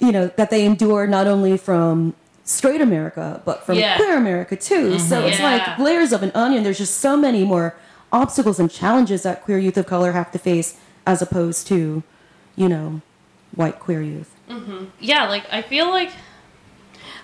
[0.00, 3.96] you know, that they endure not only from straight America, but from Yeah.
[3.96, 4.92] queer America too.
[4.92, 4.98] Mm-hmm.
[4.98, 5.44] So it's Yeah.
[5.44, 6.62] like layers of an onion.
[6.64, 7.74] There's just so many more
[8.10, 10.74] obstacles and challenges that queer youth of color have to face
[11.06, 12.02] as opposed to,
[12.56, 13.00] you know,
[13.54, 14.30] white queer youth.
[14.50, 14.86] Mm-hmm.
[15.00, 16.10] yeah, like I feel like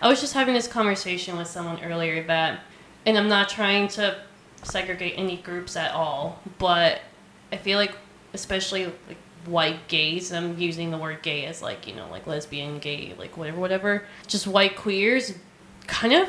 [0.00, 2.60] I was just having this conversation with someone earlier that,
[3.04, 4.16] and I'm not trying to
[4.62, 7.00] segregate any groups at all, but
[7.52, 7.96] I feel like,
[8.34, 9.16] especially like
[9.46, 13.36] white gays, I'm using the word gay as like, you know, like lesbian, gay, like
[13.36, 15.34] whatever, whatever, just white queers
[15.86, 16.28] kind of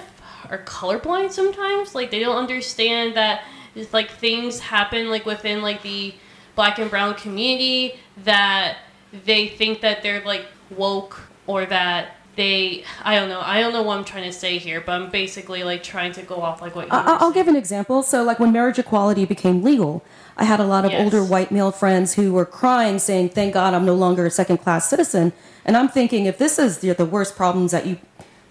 [0.50, 1.96] are colorblind sometimes.
[1.96, 3.44] Like they don't understand that
[3.76, 6.14] it's like things happen like within like the
[6.56, 8.78] black and brown community that
[9.26, 13.84] they think that they're like woke or that they I don't know I don't know
[13.84, 16.74] what I'm trying to say here but I'm basically like trying to go off like
[16.76, 18.02] what you I, i'll give an example.
[18.12, 20.04] So, like when marriage equality became legal,
[20.38, 21.02] I had a lot of Yes.
[21.04, 24.58] older white male friends who were crying, saying, "Thank God I'm no longer a second
[24.60, 25.34] class citizen."
[25.66, 27.98] And I'm thinking, if this is the, the worst problems that you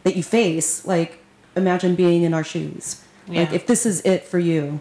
[0.05, 1.11] that you face, like
[1.57, 2.85] imagine being in our shoes.
[3.27, 3.41] yeah.
[3.41, 4.81] Like if this is it for you,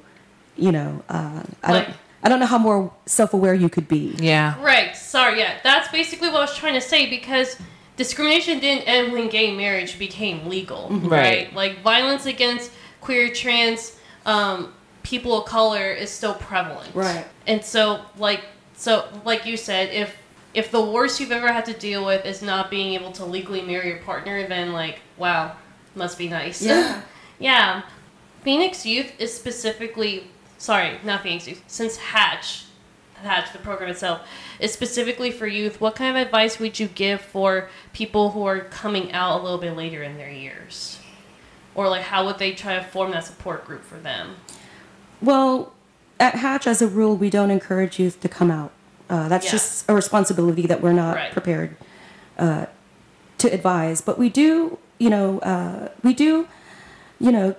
[0.56, 1.98] you know, uh, I Like- don't.
[2.24, 4.13] I don't know how more self-aware you could be.
[4.17, 4.56] Yeah.
[4.62, 4.98] Right.
[4.98, 5.39] Sorry.
[5.39, 5.54] Yeah.
[5.63, 7.56] That's basically what I was trying to say because
[7.97, 10.89] discrimination didn't end when gay marriage became legal.
[10.89, 11.10] Mm-hmm.
[11.10, 11.21] Right.
[11.21, 11.53] Right.
[11.53, 16.93] Like violence against queer, trans, um, people of color is still prevalent.
[16.95, 17.25] Right.
[17.45, 20.15] And so, like, so like you said, if
[20.53, 23.62] if the worst you've ever had to deal with is not being able to legally
[23.62, 25.55] marry your partner, then like, wow,
[25.93, 26.62] must be nice.
[26.62, 27.01] Yeah.
[27.39, 27.81] yeah.
[28.43, 30.23] Phoenix Youth is specifically
[30.57, 31.63] sorry, not Phoenix Youth.
[31.67, 32.65] Since Hatch
[33.21, 34.27] attached to the program itself
[34.60, 35.82] is specifically for youth.
[35.82, 39.58] What kind of advice would you give for people who are coming out a little
[39.60, 40.99] bit later in their years?
[41.75, 44.36] Or like how would they try to form that support group for them?
[45.21, 45.73] Well,
[46.19, 48.71] at Hatch, as a rule, we don't encourage youth to come out.
[49.10, 49.51] Uh, that's Yeah.
[49.51, 51.32] just a responsibility that we're not Right.
[51.32, 51.75] prepared
[52.38, 52.65] uh,
[53.39, 54.01] to advise.
[54.01, 56.47] But we do, you know, uh, we do,
[57.19, 57.56] you know,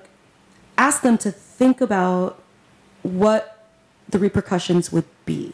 [0.76, 2.40] ask them to think about
[3.02, 3.64] what
[4.08, 5.52] the repercussions would be.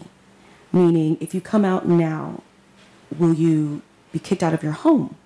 [0.73, 2.43] Meaning, if you come out now,
[3.21, 3.83] will you
[4.15, 5.17] be kicked out of your home?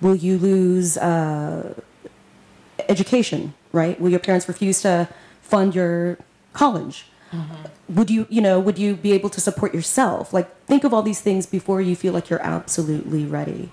[0.00, 1.74] Will you lose uh,
[2.94, 3.40] education?
[3.80, 4.00] Right?
[4.00, 5.08] Will your parents refuse to
[5.52, 6.18] fund your
[6.52, 6.96] college?
[7.88, 10.32] Would you, you know, would you be able to support yourself?
[10.36, 13.70] Like, think of all these things before you feel like you're absolutely ready.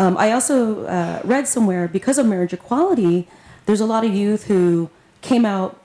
[0.00, 3.28] Um, I also uh, read somewhere because of marriage equality,
[3.66, 4.88] there's a lot of youth who
[5.20, 5.78] came out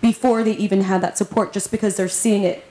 [0.00, 2.64] before they even had that support just because they're seeing it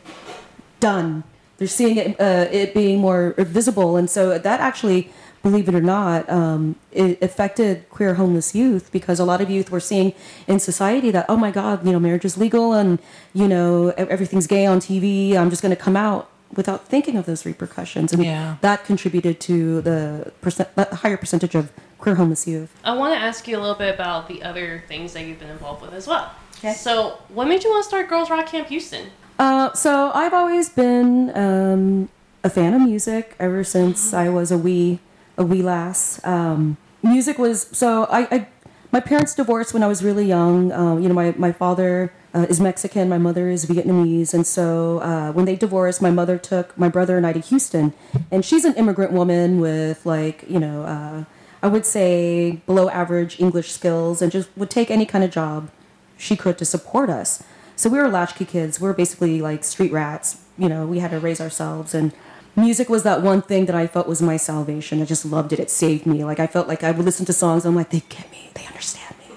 [0.79, 1.23] done.
[1.57, 3.97] They're seeing it, uh, it being more visible.
[3.97, 5.09] And so that actually,
[5.41, 9.71] believe it or not, um, it affected queer homeless youth because a lot of youth
[9.71, 10.13] were seeing
[10.47, 12.99] in society that, oh my God, you know, marriage is legal and,
[13.33, 15.35] you know, e- everything's gay on TV.
[15.35, 18.13] I'm just going to come out without thinking of those repercussions.
[18.13, 18.57] And Yeah.
[18.61, 22.69] that contributed to the percent, the higher percentage of queer homeless youth.
[22.85, 25.49] I want to ask you a little bit about the other things that you've been
[25.49, 26.29] involved with as well.
[26.59, 26.73] Okay.
[26.73, 29.11] So, what made you want to start Girls Rock Camp Houston?
[29.39, 32.09] Uh, so I've always been um,
[32.43, 34.99] a fan of music ever since I was a wee
[35.37, 36.23] a wee lass.
[36.25, 38.47] Um, music was so I, I
[38.91, 40.71] my parents divorced when I was really young.
[40.71, 44.99] Um, you know, my my father uh, is Mexican, my mother is Vietnamese, and so
[44.99, 47.93] uh, when they divorced, my mother took my brother and I to Houston,
[48.31, 50.83] and she's an immigrant woman with like you know.
[50.83, 51.25] Uh,
[51.59, 55.71] I would say below average English skills and just would take any kind of job
[56.17, 57.43] she could to support us.
[57.75, 58.81] So we were latchkey kids.
[58.81, 60.41] We were basically like street rats.
[60.57, 61.93] You know, we had to raise ourselves.
[61.93, 62.11] And
[62.55, 65.01] music was that one thing that I felt was my salvation.
[65.01, 65.59] I just loved it.
[65.59, 66.23] It saved me.
[66.23, 67.65] Like I felt like I would listen to songs.
[67.65, 68.49] I'm like, they get me.
[68.55, 69.35] They understand me.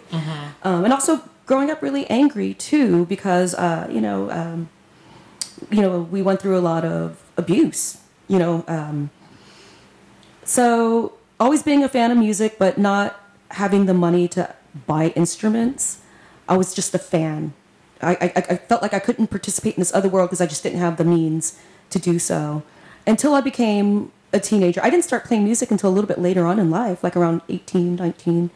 [0.62, 4.68] Um, and also growing up really angry too, because uh, you know, um,
[5.70, 7.98] you know, we went through a lot of abuse.
[8.28, 9.10] You know, um,
[10.44, 14.54] so always being a fan of music, but not having the money to
[14.86, 15.99] buy instruments.
[16.50, 17.54] I was just a fan.
[18.02, 20.62] I, I, I felt like I couldn't participate in this other world because I just
[20.62, 21.58] didn't have the means
[21.90, 22.62] to do so.
[23.06, 24.80] Until I became a teenager.
[24.82, 27.42] I didn't start playing music until a little bit later on in life, like around
[27.48, 28.50] 18, 19,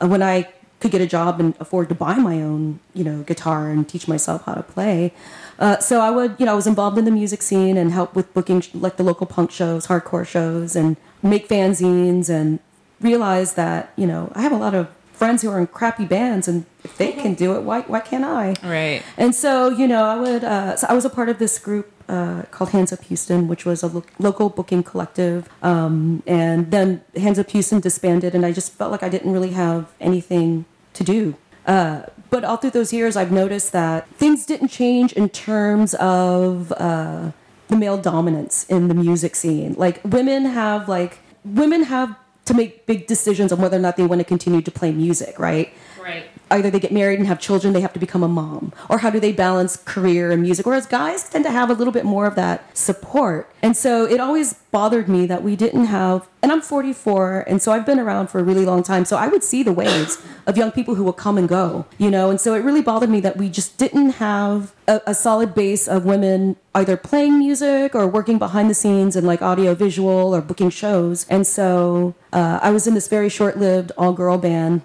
[0.00, 0.48] uh, when I
[0.80, 4.06] could get a job and afford to buy my own, you know, guitar and teach
[4.06, 5.12] myself how to play.
[5.58, 8.14] Uh, so I would, you know, I was involved in the music scene and help
[8.14, 12.60] with booking like the local punk shows, hardcore shows, and make fanzines and
[13.00, 16.46] realize that, you know, I have a lot of friends who are in crappy bands
[16.46, 18.54] and if they can do it, why, why can't I?
[18.62, 19.02] Right.
[19.16, 20.44] And so, you know, I would.
[20.44, 23.66] Uh, so I was a part of this group uh, called Hands Up Houston, which
[23.66, 25.48] was a lo- local booking collective.
[25.62, 29.50] Um, and then Hands Up Houston disbanded, and I just felt like I didn't really
[29.50, 31.34] have anything to do.
[31.66, 36.72] Uh, but all through those years, I've noticed that things didn't change in terms of
[36.72, 37.32] uh,
[37.68, 39.74] the male dominance in the music scene.
[39.74, 42.16] Like women have like women have
[42.48, 45.38] to make big decisions on whether or not they want to continue to play music,
[45.38, 45.72] right?
[46.00, 46.24] Right.
[46.50, 49.10] Either they get married and have children, they have to become a mom, or how
[49.10, 50.66] do they balance career and music?
[50.66, 53.50] Whereas guys tend to have a little bit more of that support.
[53.62, 57.72] And so it always bothered me that we didn't have, and I'm 44, and so
[57.72, 59.04] I've been around for a really long time.
[59.04, 62.10] So I would see the waves of young people who would come and go, you
[62.10, 65.54] know, and so it really bothered me that we just didn't have a, a solid
[65.54, 70.34] base of women either playing music or working behind the scenes in like audio visual
[70.34, 71.26] or booking shows.
[71.28, 74.82] And so uh, I was in this very short lived all girl band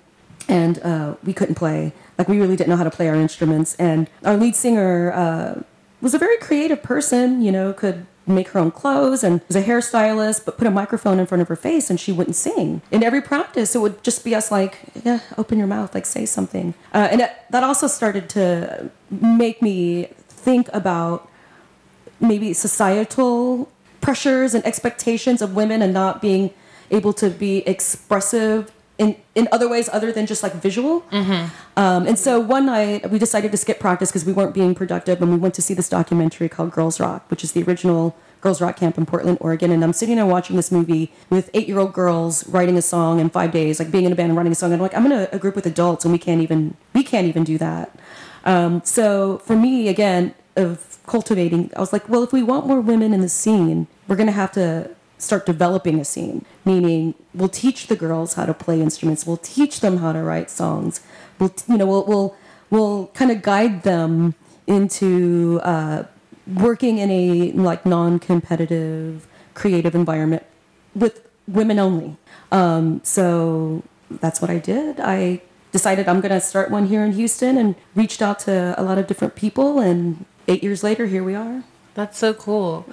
[0.48, 1.94] and uh, we couldn't play.
[2.18, 3.76] Like we really didn't know how to play our instruments.
[3.76, 5.62] And our lead singer uh,
[6.02, 7.42] was a very creative person.
[7.42, 11.20] You know, could make her own clothes and was a hairstylist, but put a microphone
[11.20, 12.82] in front of her face and she wouldn't sing.
[12.92, 16.26] In every practice, it would just be us like, yeah, open your mouth, like say
[16.26, 16.74] something.
[16.94, 21.30] Uh, and that, that also started to make me think about
[22.20, 26.52] maybe societal pressures and expectations of women and not being
[26.92, 31.04] able to be expressive in, in other ways other than just like visual.
[31.76, 35.22] Um, and so one night we decided to skip practice because we weren't being productive
[35.22, 38.62] and we went to see this documentary called Girls Rock, which is the original Girls
[38.62, 39.72] Rock camp in Portland, Oregon.
[39.72, 43.20] And I'm sitting there watching this movie with eight year old girls writing a song
[43.20, 44.72] in five days, like being in a band and writing a song.
[44.72, 47.04] And I'm like, I'm in a, a group with adults and we can't even, we
[47.04, 47.98] can't even do that.
[48.46, 52.82] Um, so for me, again, of cultivating, I was like, well, if we want more
[52.82, 56.46] women in the scene, we're going to have to start developing a scene.
[56.66, 59.26] Meaning, we'll teach the girls how to play instruments.
[59.26, 61.02] We'll teach them how to write songs.
[61.40, 62.36] We'll, you know, we'll we'll,
[62.70, 64.36] we'll kind of guide them
[64.68, 66.04] into uh,
[66.48, 70.44] working in a like non-competitive creative environment
[70.96, 72.18] with women only.
[72.52, 75.00] Um, so that's what I did.
[75.00, 78.84] I decided I'm going to start one here in Houston and reached out to a
[78.84, 79.80] lot of different people.
[79.80, 81.64] And eight years later, here we are.
[81.96, 82.86] That's so cool.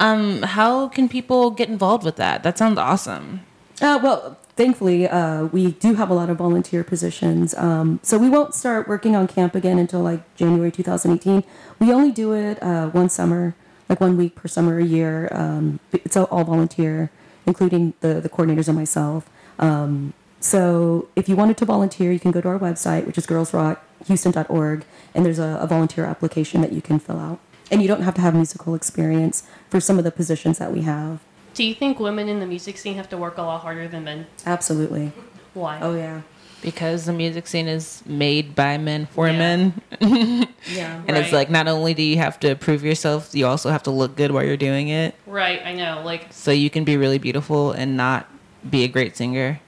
[0.00, 2.42] Um, how can people get involved with that?
[2.42, 3.40] That sounds awesome.
[3.80, 7.54] Uh, well, thankfully, uh, we do have a lot of volunteer positions.
[7.54, 11.44] Um, so we won't start working on camp again until like January 2018.
[11.78, 13.54] We only do it uh, one summer,
[13.88, 15.28] like one week per summer a year.
[15.32, 17.10] Um, it's all volunteer,
[17.44, 19.28] including the, the coordinators and myself.
[19.58, 23.26] Um, so if you wanted to volunteer, you can go to our website, which is
[23.26, 27.40] girlsrockhouston.org, and there's a, a volunteer application that you can fill out.
[27.70, 30.82] And you don't have to have musical experience for some of the positions that we
[30.82, 31.20] have.
[31.54, 34.04] Do you think women in the music scene have to work a lot harder than
[34.04, 34.26] men?
[34.44, 35.12] Absolutely.
[35.54, 35.78] Why?
[35.80, 36.20] Oh, yeah.
[36.62, 39.38] Because the music scene is made by men for Yeah.
[39.38, 39.80] men.
[40.68, 41.00] Yeah.
[41.06, 43.90] And it's like not only do you have to prove yourself, you also have to
[43.92, 45.14] look good while you're doing it.
[45.26, 46.02] Right, I know.
[46.04, 48.28] Like So you can be really beautiful and not
[48.68, 49.60] be a great singer.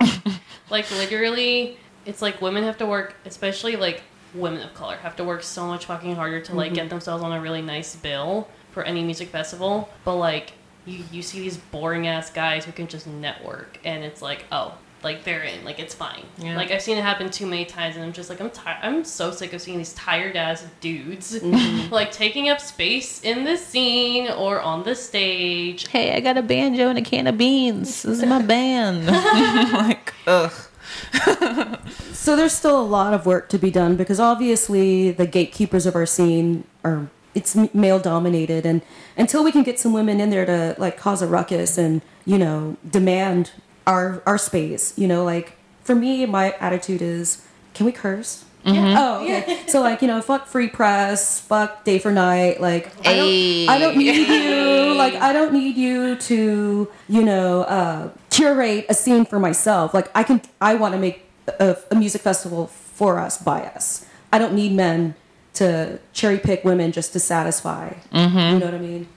[0.70, 4.02] like literally it's like women have to work especially like
[4.34, 6.90] women of color have to work so much fucking harder to like get mm-hmm.
[6.90, 10.52] themselves on a really nice bill for any music festival but like
[10.86, 14.76] you you see these boring ass guys who can just network and it's like oh
[15.02, 16.56] like they're in like it's fine Yeah.
[16.56, 19.04] like i've seen it happen too many times and i'm just like i'm tired i'm
[19.04, 21.92] so sick of seeing these tired ass dudes mm-hmm.
[21.92, 26.42] like taking up space in the scene or on the stage Hey, I got a
[26.42, 28.02] banjo and a can of beans.
[28.02, 29.06] This is my band.
[29.72, 30.52] like, ugh.
[32.12, 35.94] So there's still a lot of work to be done because obviously the gatekeepers of
[35.94, 38.80] our scene are it's male dominated and
[39.16, 42.38] until we can get some women in there to like cause a ruckus and you
[42.38, 43.50] know demand
[43.86, 48.96] our our space you know like for me my attitude is can we curse Yeah.
[48.96, 49.60] Oh, okay.
[49.68, 52.62] So like you know, fuck free press, fuck day for night.
[52.62, 54.94] Like I don't, I don't need you.
[54.94, 59.94] Like I don't need you to you know uh, curate a scene for myself.
[59.94, 61.26] Like I can, I want to make
[61.60, 64.06] a, a music festival for us by us.
[64.32, 65.14] I don't need men
[65.54, 67.94] to cherry pick women just to satisfy.
[68.12, 68.38] Mm-hmm.
[68.38, 69.08] You know what I mean?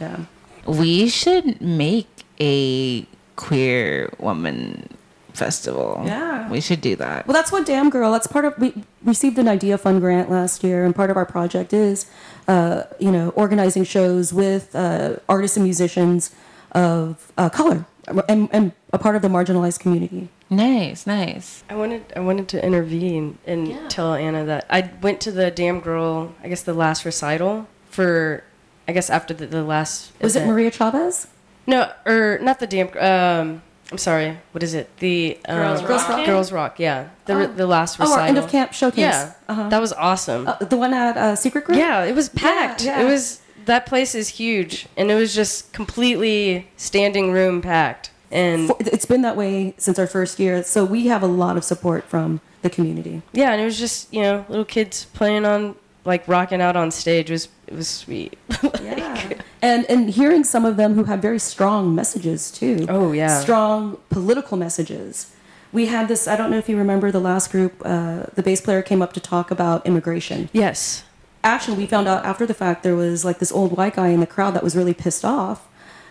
[0.00, 0.24] Yeah.
[0.66, 2.08] We should make
[2.40, 3.06] a
[3.36, 4.96] queer woman
[5.34, 6.02] festival.
[6.04, 6.48] Yeah.
[6.50, 7.26] We should do that.
[7.26, 8.10] Well, that's what Damn Girl.
[8.12, 8.58] That's part of.
[8.58, 12.06] We received an Idea Fund grant last year, and part of our project is,
[12.48, 16.34] uh, you know, organizing shows with uh, artists and musicians
[16.72, 17.86] of uh, color
[18.28, 20.28] and, and a part of the marginalized community.
[20.50, 21.64] Nice, nice.
[21.70, 23.88] I wanted I wanted to intervene and Yeah.
[23.88, 28.42] tell Anna that I went to the Damn Girl, I guess the last recital for,
[28.88, 30.12] I guess after the, the last.
[30.20, 30.46] Was it.
[30.46, 31.26] Maria Chavez?
[31.66, 32.88] No, or not the Damn.
[32.98, 33.62] Um,
[33.92, 34.38] I'm sorry.
[34.52, 34.88] What is it?
[34.98, 36.08] The um, Girls Girls Rock?
[36.16, 36.26] Rock?
[36.26, 36.80] Girls Rock.
[36.80, 37.46] Yeah, the Oh.
[37.46, 38.22] the last Oh, recital.
[38.22, 38.98] our end of camp showcase.
[38.98, 39.68] Yeah, Uh-huh.
[39.68, 40.48] that was awesome.
[40.48, 41.76] Uh, the one at uh, Secret Group.
[41.78, 42.82] Yeah, it was packed.
[42.84, 43.00] yeah.
[43.02, 48.10] It was that place is huge, and it was just completely standing room packed.
[48.30, 51.56] And For- It's been that way since our first year, so we have a lot
[51.56, 53.22] of support from the community.
[53.32, 56.90] yeah, and it was just you know little kids playing on like rocking out on
[56.90, 58.38] stage was it was sweet.
[58.82, 59.34] Yeah.
[59.62, 62.86] and and hearing some of them who have very strong messages too.
[62.88, 63.40] Oh, yeah.
[63.40, 65.32] Strong political messages.
[65.72, 66.26] We had this.
[66.28, 67.72] I don't know if you remember the last group.
[67.84, 70.48] Uh, the bass player came up to talk about immigration.
[70.52, 71.04] yes.
[71.44, 74.20] Actually, we found out after the fact there was like this old white guy in
[74.20, 75.68] the crowd that was really pissed off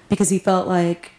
[0.09, 1.11] because he felt like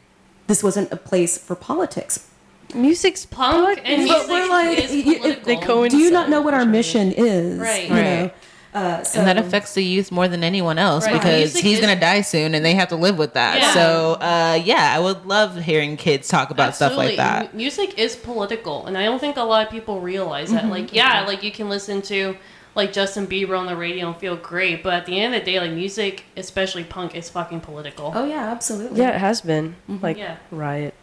[0.49, 2.29] this wasn't a place for politics.
[2.75, 5.45] Music's punk and But music we're like, is you- political.
[5.45, 5.99] they coincide.
[5.99, 7.59] Do you not know what our mission is?
[7.59, 7.89] Right.
[7.89, 8.31] You know.
[8.75, 11.13] Uh, so, and that affects the youth more than anyone else Right.
[11.13, 13.59] because he's is- gonna die soon and they have to live with that.
[13.59, 13.75] Yeah.
[13.75, 17.51] So uh, yeah, I would love hearing kids talk about stuff like that.
[17.51, 20.67] M- music is political, and I don't think a lot of people realize that.
[20.67, 22.35] Like, yeah, like you can listen to
[22.75, 25.51] like Justin Bieber on the radio and feel great, but at the end of the
[25.53, 28.13] day, like music, especially punk, is fucking political.
[28.15, 29.01] Oh yeah, absolutely.
[29.01, 30.37] Yeah, it has been like Yeah.
[30.51, 30.95] riot,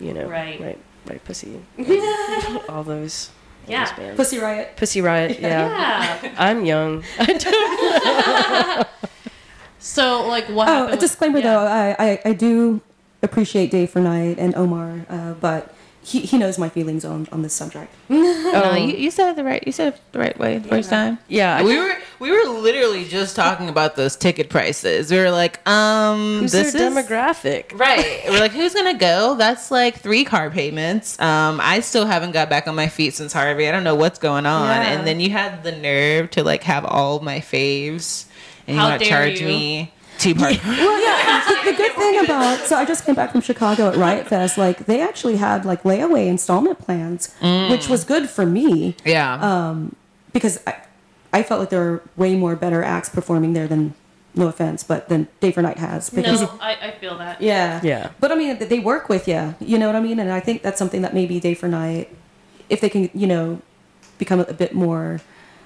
[0.00, 0.58] you know, Right.
[0.60, 1.60] right, right, pussy,
[2.68, 3.30] all those,
[3.66, 3.84] all Yeah.
[3.84, 4.16] those bands.
[4.16, 4.76] Pussy Riot.
[4.76, 5.38] Pussy Riot.
[5.40, 6.18] Yeah.
[6.22, 6.34] Yeah.
[6.38, 7.04] I'm young.
[7.18, 7.26] I
[8.76, 8.88] don't.
[9.80, 10.88] So, like, what Oh, happened?
[10.88, 11.44] a with- disclaimer yeah.
[11.44, 12.80] though, I, I, I do
[13.22, 15.72] appreciate Day for Night and Omar, uh, but
[16.10, 17.92] he, he knows my feelings on, on this subject.
[18.08, 18.74] No, Oh.
[18.74, 19.62] you, you said it the right.
[19.66, 21.18] You said it the right way the first time.
[21.28, 25.10] Yeah, we were we were literally just talking about those ticket prices.
[25.10, 27.78] We were like, um, Who's this their is demographic?
[27.78, 28.22] right.
[28.28, 29.34] We're like, who's gonna go?
[29.36, 31.20] That's like three car payments.
[31.20, 33.68] Um, I still haven't got back on my feet since Harvey.
[33.68, 34.68] I don't know what's going on.
[34.68, 34.82] Yeah.
[34.92, 38.26] And then you had the nerve to like have all my faves,
[38.66, 39.46] and you How want to charge you.
[39.46, 40.58] me two part.
[40.64, 43.96] Well, yeah, the, the good thing about, so I just came back from Chicago at
[43.96, 47.34] Riot Fest, like they actually had like layaway installment plans,
[47.70, 49.34] which was good for me yeah.
[49.40, 49.94] Um,
[50.32, 50.76] because I,
[51.32, 53.94] I felt like there were way more better acts performing there than,
[54.34, 57.40] no offense, but then day for night has because No, I, I feel that.
[57.42, 58.10] yeah, Yeah.
[58.20, 59.54] But I mean, they work with you.
[59.58, 60.20] You know what I mean?
[60.20, 62.14] And I think that's something that maybe day for night,
[62.68, 63.60] if they can, you know,
[64.18, 65.20] become a bit more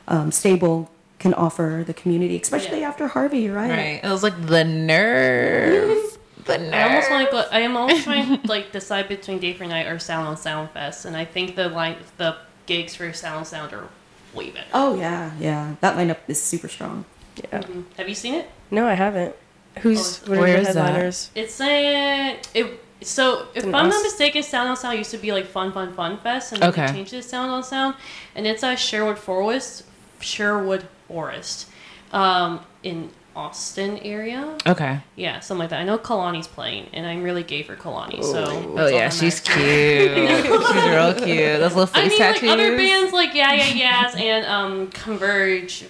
[0.08, 0.90] um, stable,
[1.22, 2.88] can offer the community, especially Yeah.
[2.90, 3.48] after Harvey.
[3.48, 3.70] Right?
[3.70, 4.00] Right.
[4.04, 5.98] It was like the nerve.
[6.44, 6.74] The nerve.
[6.74, 7.44] I almost want to go.
[7.52, 10.70] I am almost trying to like decide between Day for Night or Sound on Sound
[10.72, 12.34] Fest, and I think the line the
[12.66, 13.86] gigs for Sound on Sound are
[14.34, 14.66] way better.
[14.74, 15.76] Oh yeah, yeah.
[15.82, 17.04] That lineup is super strong.
[17.36, 17.60] Yeah.
[17.60, 17.84] Mhm.
[17.96, 18.50] Have you seen it?
[18.72, 19.36] No, I haven't.
[19.82, 20.84] Who's Oh, what are where the is that?
[20.86, 21.30] headliners?
[21.36, 22.80] It's a it.
[23.02, 26.18] So if I'm not mistaken, Sound on Sound used to be like Fun Fun Fun
[26.18, 26.86] Fest, and then Okay.
[26.88, 27.94] they changed it to Sound on Sound,
[28.34, 29.84] and it's at Sherwood Forest,
[30.18, 31.68] Sherwood Forest,
[32.12, 34.56] um, in Austin area.
[34.66, 35.00] okay.
[35.16, 35.80] Yeah, something like that.
[35.80, 38.44] I know Kehlani's playing, and I'm really gay for Kehlani, so.
[38.78, 39.56] Oh yeah, she's cute.
[39.58, 41.60] she's real cute.
[41.60, 42.42] Those little face I face mean, tattoos.
[42.42, 45.84] like other bands like Yeah Yeah Yeahs and um, Converge,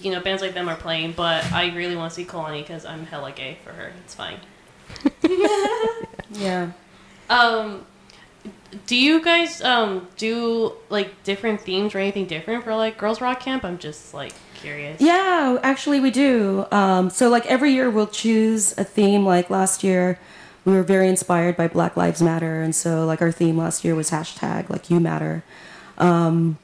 [0.00, 2.84] you know, bands like them are playing, but I really want to see Kehlani because
[2.84, 3.92] I'm hella gay for her.
[4.04, 4.38] It's fine.
[6.30, 6.72] Yeah.
[7.30, 7.86] Um,
[8.86, 13.40] do you guys um do like different themes or anything different for like Girls Rock
[13.40, 13.64] Camp?
[13.64, 15.00] I'm just like curious.
[15.00, 16.66] Yeah, actually, we do.
[16.70, 19.24] Um, so, like every year, we'll choose a theme.
[19.24, 20.18] Like last year,
[20.64, 23.94] we were very inspired by Black Lives Matter, and so like our theme last year
[23.94, 25.42] was hashtag like You Matter.
[25.96, 26.58] Um,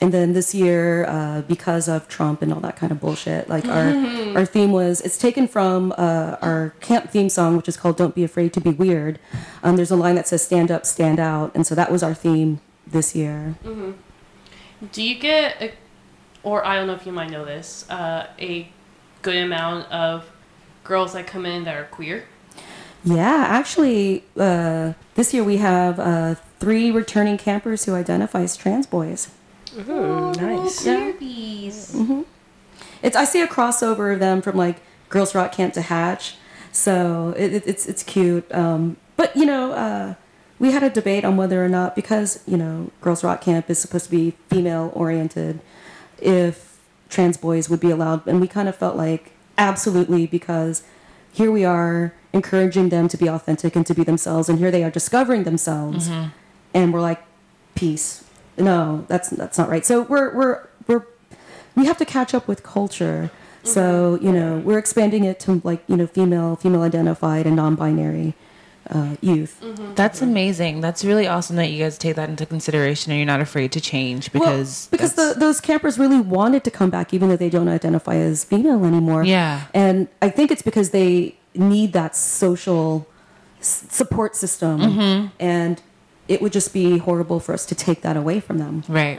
[0.00, 3.66] and then this year, uh, because of Trump and all that kind of bullshit, like
[3.66, 3.88] our
[4.36, 8.14] our theme was it's taken from uh, our camp theme song, which is called "Don't
[8.14, 9.18] Be Afraid to Be Weird."
[9.62, 12.14] Um, there's a line that says "Stand up, stand out," and so that was our
[12.14, 13.56] theme this year.
[14.92, 15.72] Do you get, a,
[16.42, 18.68] or I don't know if you might know this, uh, a
[19.22, 20.30] good amount of
[20.84, 22.24] girls that come in that are queer?
[23.04, 28.86] Yeah, actually, uh, this year we have uh, three returning campers who identify as trans
[28.86, 29.30] boys.
[29.88, 30.82] Ooh, nice.
[30.82, 31.96] Queer bees.
[33.02, 36.36] It's I see a crossover of them from like Girls Rock Camp to Hatch,
[36.72, 38.50] so it, it, it's it's cute.
[38.54, 40.14] Um, but you know, uh,
[40.58, 43.78] we had a debate on whether or not because you know Girls Rock Camp is
[43.78, 45.60] supposed to be female oriented,
[46.22, 50.82] if trans boys would be allowed, and we kind of felt like absolutely because
[51.32, 54.84] here we are encouraging them to be authentic and to be themselves, and here they
[54.84, 56.28] are discovering themselves, mm-hmm.
[56.74, 57.22] and we're like,
[57.74, 58.24] peace.
[58.56, 59.84] No, that's that's not right.
[59.86, 61.06] So we're we're we're
[61.74, 63.30] we have to catch up with culture.
[63.62, 64.26] So mm-hmm.
[64.26, 68.34] you know we're expanding it to like you know female female identified and non-binary
[68.90, 69.62] uh, youth.
[69.94, 70.80] That's amazing.
[70.80, 73.80] That's really awesome that you guys take that into consideration and you're not afraid to
[73.80, 77.50] change because well, because the, those campers really wanted to come back even though they
[77.50, 79.22] don't identify as female anymore.
[79.24, 79.66] Yeah.
[79.74, 83.06] and I think it's because they need that social
[83.60, 85.26] s- support system, Mm-hmm.
[85.40, 85.80] and
[86.28, 88.84] it would just be horrible for us to take that away from them.
[88.88, 89.18] right.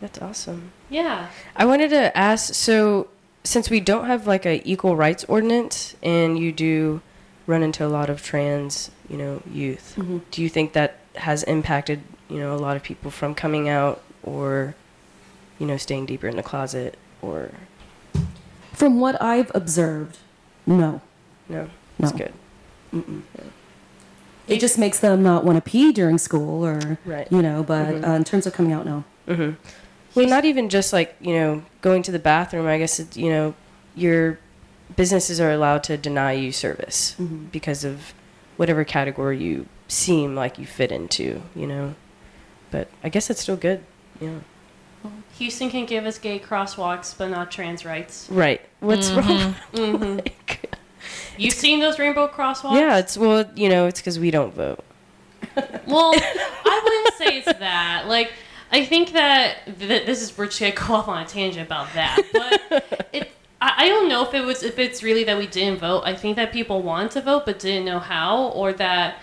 [0.00, 0.70] That's awesome.
[0.90, 1.28] Yeah.
[1.56, 3.08] I wanted to ask so
[3.44, 7.00] since we don't have like a equal rights ordinance and you do
[7.48, 10.18] run into a lot of trans, you know, youth, Mm-hmm.
[10.30, 14.00] do you think that has impacted, you know, a lot of people from coming out
[14.22, 14.76] or
[15.58, 17.50] you know, staying deeper in the closet or
[18.74, 20.18] From what I've observed,
[20.66, 21.00] no.
[21.48, 21.68] no?
[21.98, 22.18] That's No.
[22.92, 23.22] good.
[24.46, 27.26] It just makes them not want to pee during school or, Right.
[27.32, 29.02] you know, but uh, in terms of coming out, no.
[29.26, 29.54] Mm-hmm.
[30.14, 32.66] Well, not even just like you know going to the bathroom.
[32.66, 33.54] I guess it's, you know
[33.94, 34.38] your
[34.96, 37.14] businesses are allowed to deny you service
[37.52, 38.12] because of
[38.56, 41.42] whatever category you seem like you fit into.
[41.54, 41.94] You know,
[42.70, 43.82] but I guess it's still good.
[44.20, 44.38] Yeah.
[45.38, 48.28] Houston can give us gay crosswalks, but not trans rights.
[48.30, 48.60] Right.
[48.80, 49.54] What's wrong?
[49.72, 50.18] Mm-hmm.
[50.48, 50.74] Like,
[51.38, 52.74] You've seen those rainbow crosswalks?
[52.74, 52.98] yeah.
[52.98, 54.84] It's well, you know, it's because we don't vote.
[55.86, 58.04] Well, I wouldn't say it's that.
[58.08, 58.32] Like,
[58.70, 61.92] I think that th- this is we're just gonna go off on a tangent about
[61.94, 63.30] that, but it.
[63.60, 66.02] I I don't know if it was if it's really that we didn't vote.
[66.04, 69.18] I think that people wanted to vote but didn't know how, or that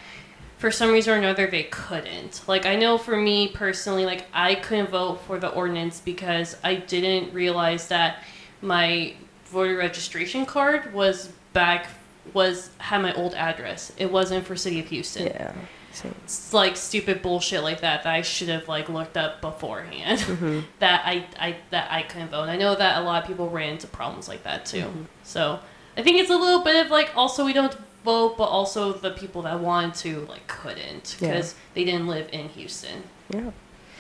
[0.58, 2.42] for some reason or another they couldn't.
[2.48, 6.76] Like I know for me personally, like I couldn't vote for the ordinance because I
[6.76, 8.24] didn't realize that
[8.62, 9.14] my
[9.46, 11.88] voter registration card was back
[12.34, 13.94] was had my old address.
[13.98, 15.54] It wasn't for City of Houston Yeah.
[15.96, 16.14] Same.
[16.26, 20.20] s- like stupid bullshit like that that I should have like looked up beforehand.
[20.26, 20.60] Mm-hmm.
[20.80, 22.44] that I, I that I couldn't vote.
[22.44, 24.82] And I know that a lot of people ran into problems like that too.
[24.82, 25.04] Mm-hmm.
[25.24, 25.60] So
[25.98, 29.12] I think it's a little bit of like also we don't vote, but also the
[29.12, 31.30] people that wanted to like couldn't Yeah.
[31.32, 33.04] because they didn't live in Houston.
[33.30, 33.52] Yeah.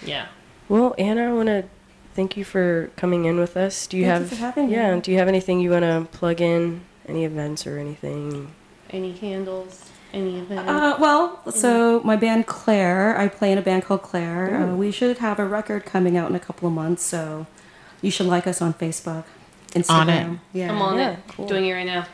[0.05, 0.27] Yeah.
[0.69, 1.63] Well, Anna, I want to
[2.13, 3.87] thank you for coming in with us.
[3.87, 4.73] Do you Thank you have for having me.
[4.73, 4.99] yeah?
[4.99, 6.81] Do you have anything you want to plug in?
[7.07, 8.51] Any events or anything?
[8.89, 9.89] Any candles?
[10.15, 10.67] Any event?
[10.67, 14.55] Uh, well, so my band Claire, I play in a band called Claire.
[14.55, 17.45] Uh, we should have a record coming out in a couple of months, so
[18.01, 19.25] you should like us on Facebook.
[19.71, 19.89] Instagram.
[19.89, 20.39] On it.
[20.53, 20.71] Yeah.
[20.71, 21.19] I'm on Yeah, it.
[21.27, 21.47] cool.
[21.47, 22.05] Doing it right now.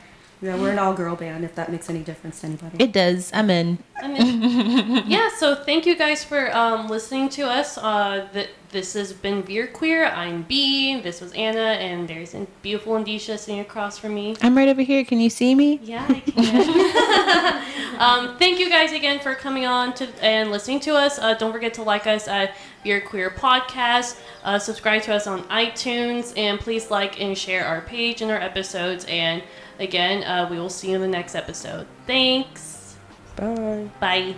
[0.41, 1.45] Yeah, we're an all girl band.
[1.45, 2.83] If that makes any difference to anybody.
[2.83, 3.29] It does.
[3.31, 3.77] I'm in.
[4.01, 5.03] I'm in.
[5.07, 7.77] yeah, so thank you guys for um, listening to us.
[7.77, 10.05] Uh, th- this has been Veer Queer.
[10.05, 10.99] I'm B.
[11.01, 14.35] This was Anna, and there's a beautiful Indisha sitting across from me.
[14.41, 15.05] I'm right over here.
[15.05, 15.79] Can you see me?
[15.83, 17.99] Yeah, I can.
[17.99, 21.19] um, thank you guys again for coming on to and listening to us.
[21.19, 24.19] Uh, don't forget to like us at Veer Queer Podcast.
[24.43, 28.39] Uh, subscribe to us on iTunes, and please like and share our page and our
[28.39, 29.05] episodes.
[29.05, 29.43] And
[29.81, 31.87] again, uh, we will see you in the next episode.
[32.07, 32.95] Thanks.
[33.35, 33.89] Bye.
[33.99, 34.35] Bye.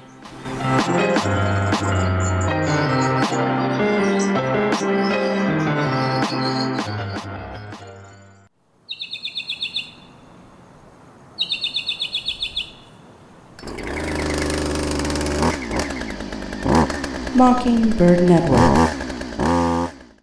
[17.36, 19.03] Mockingbird Network.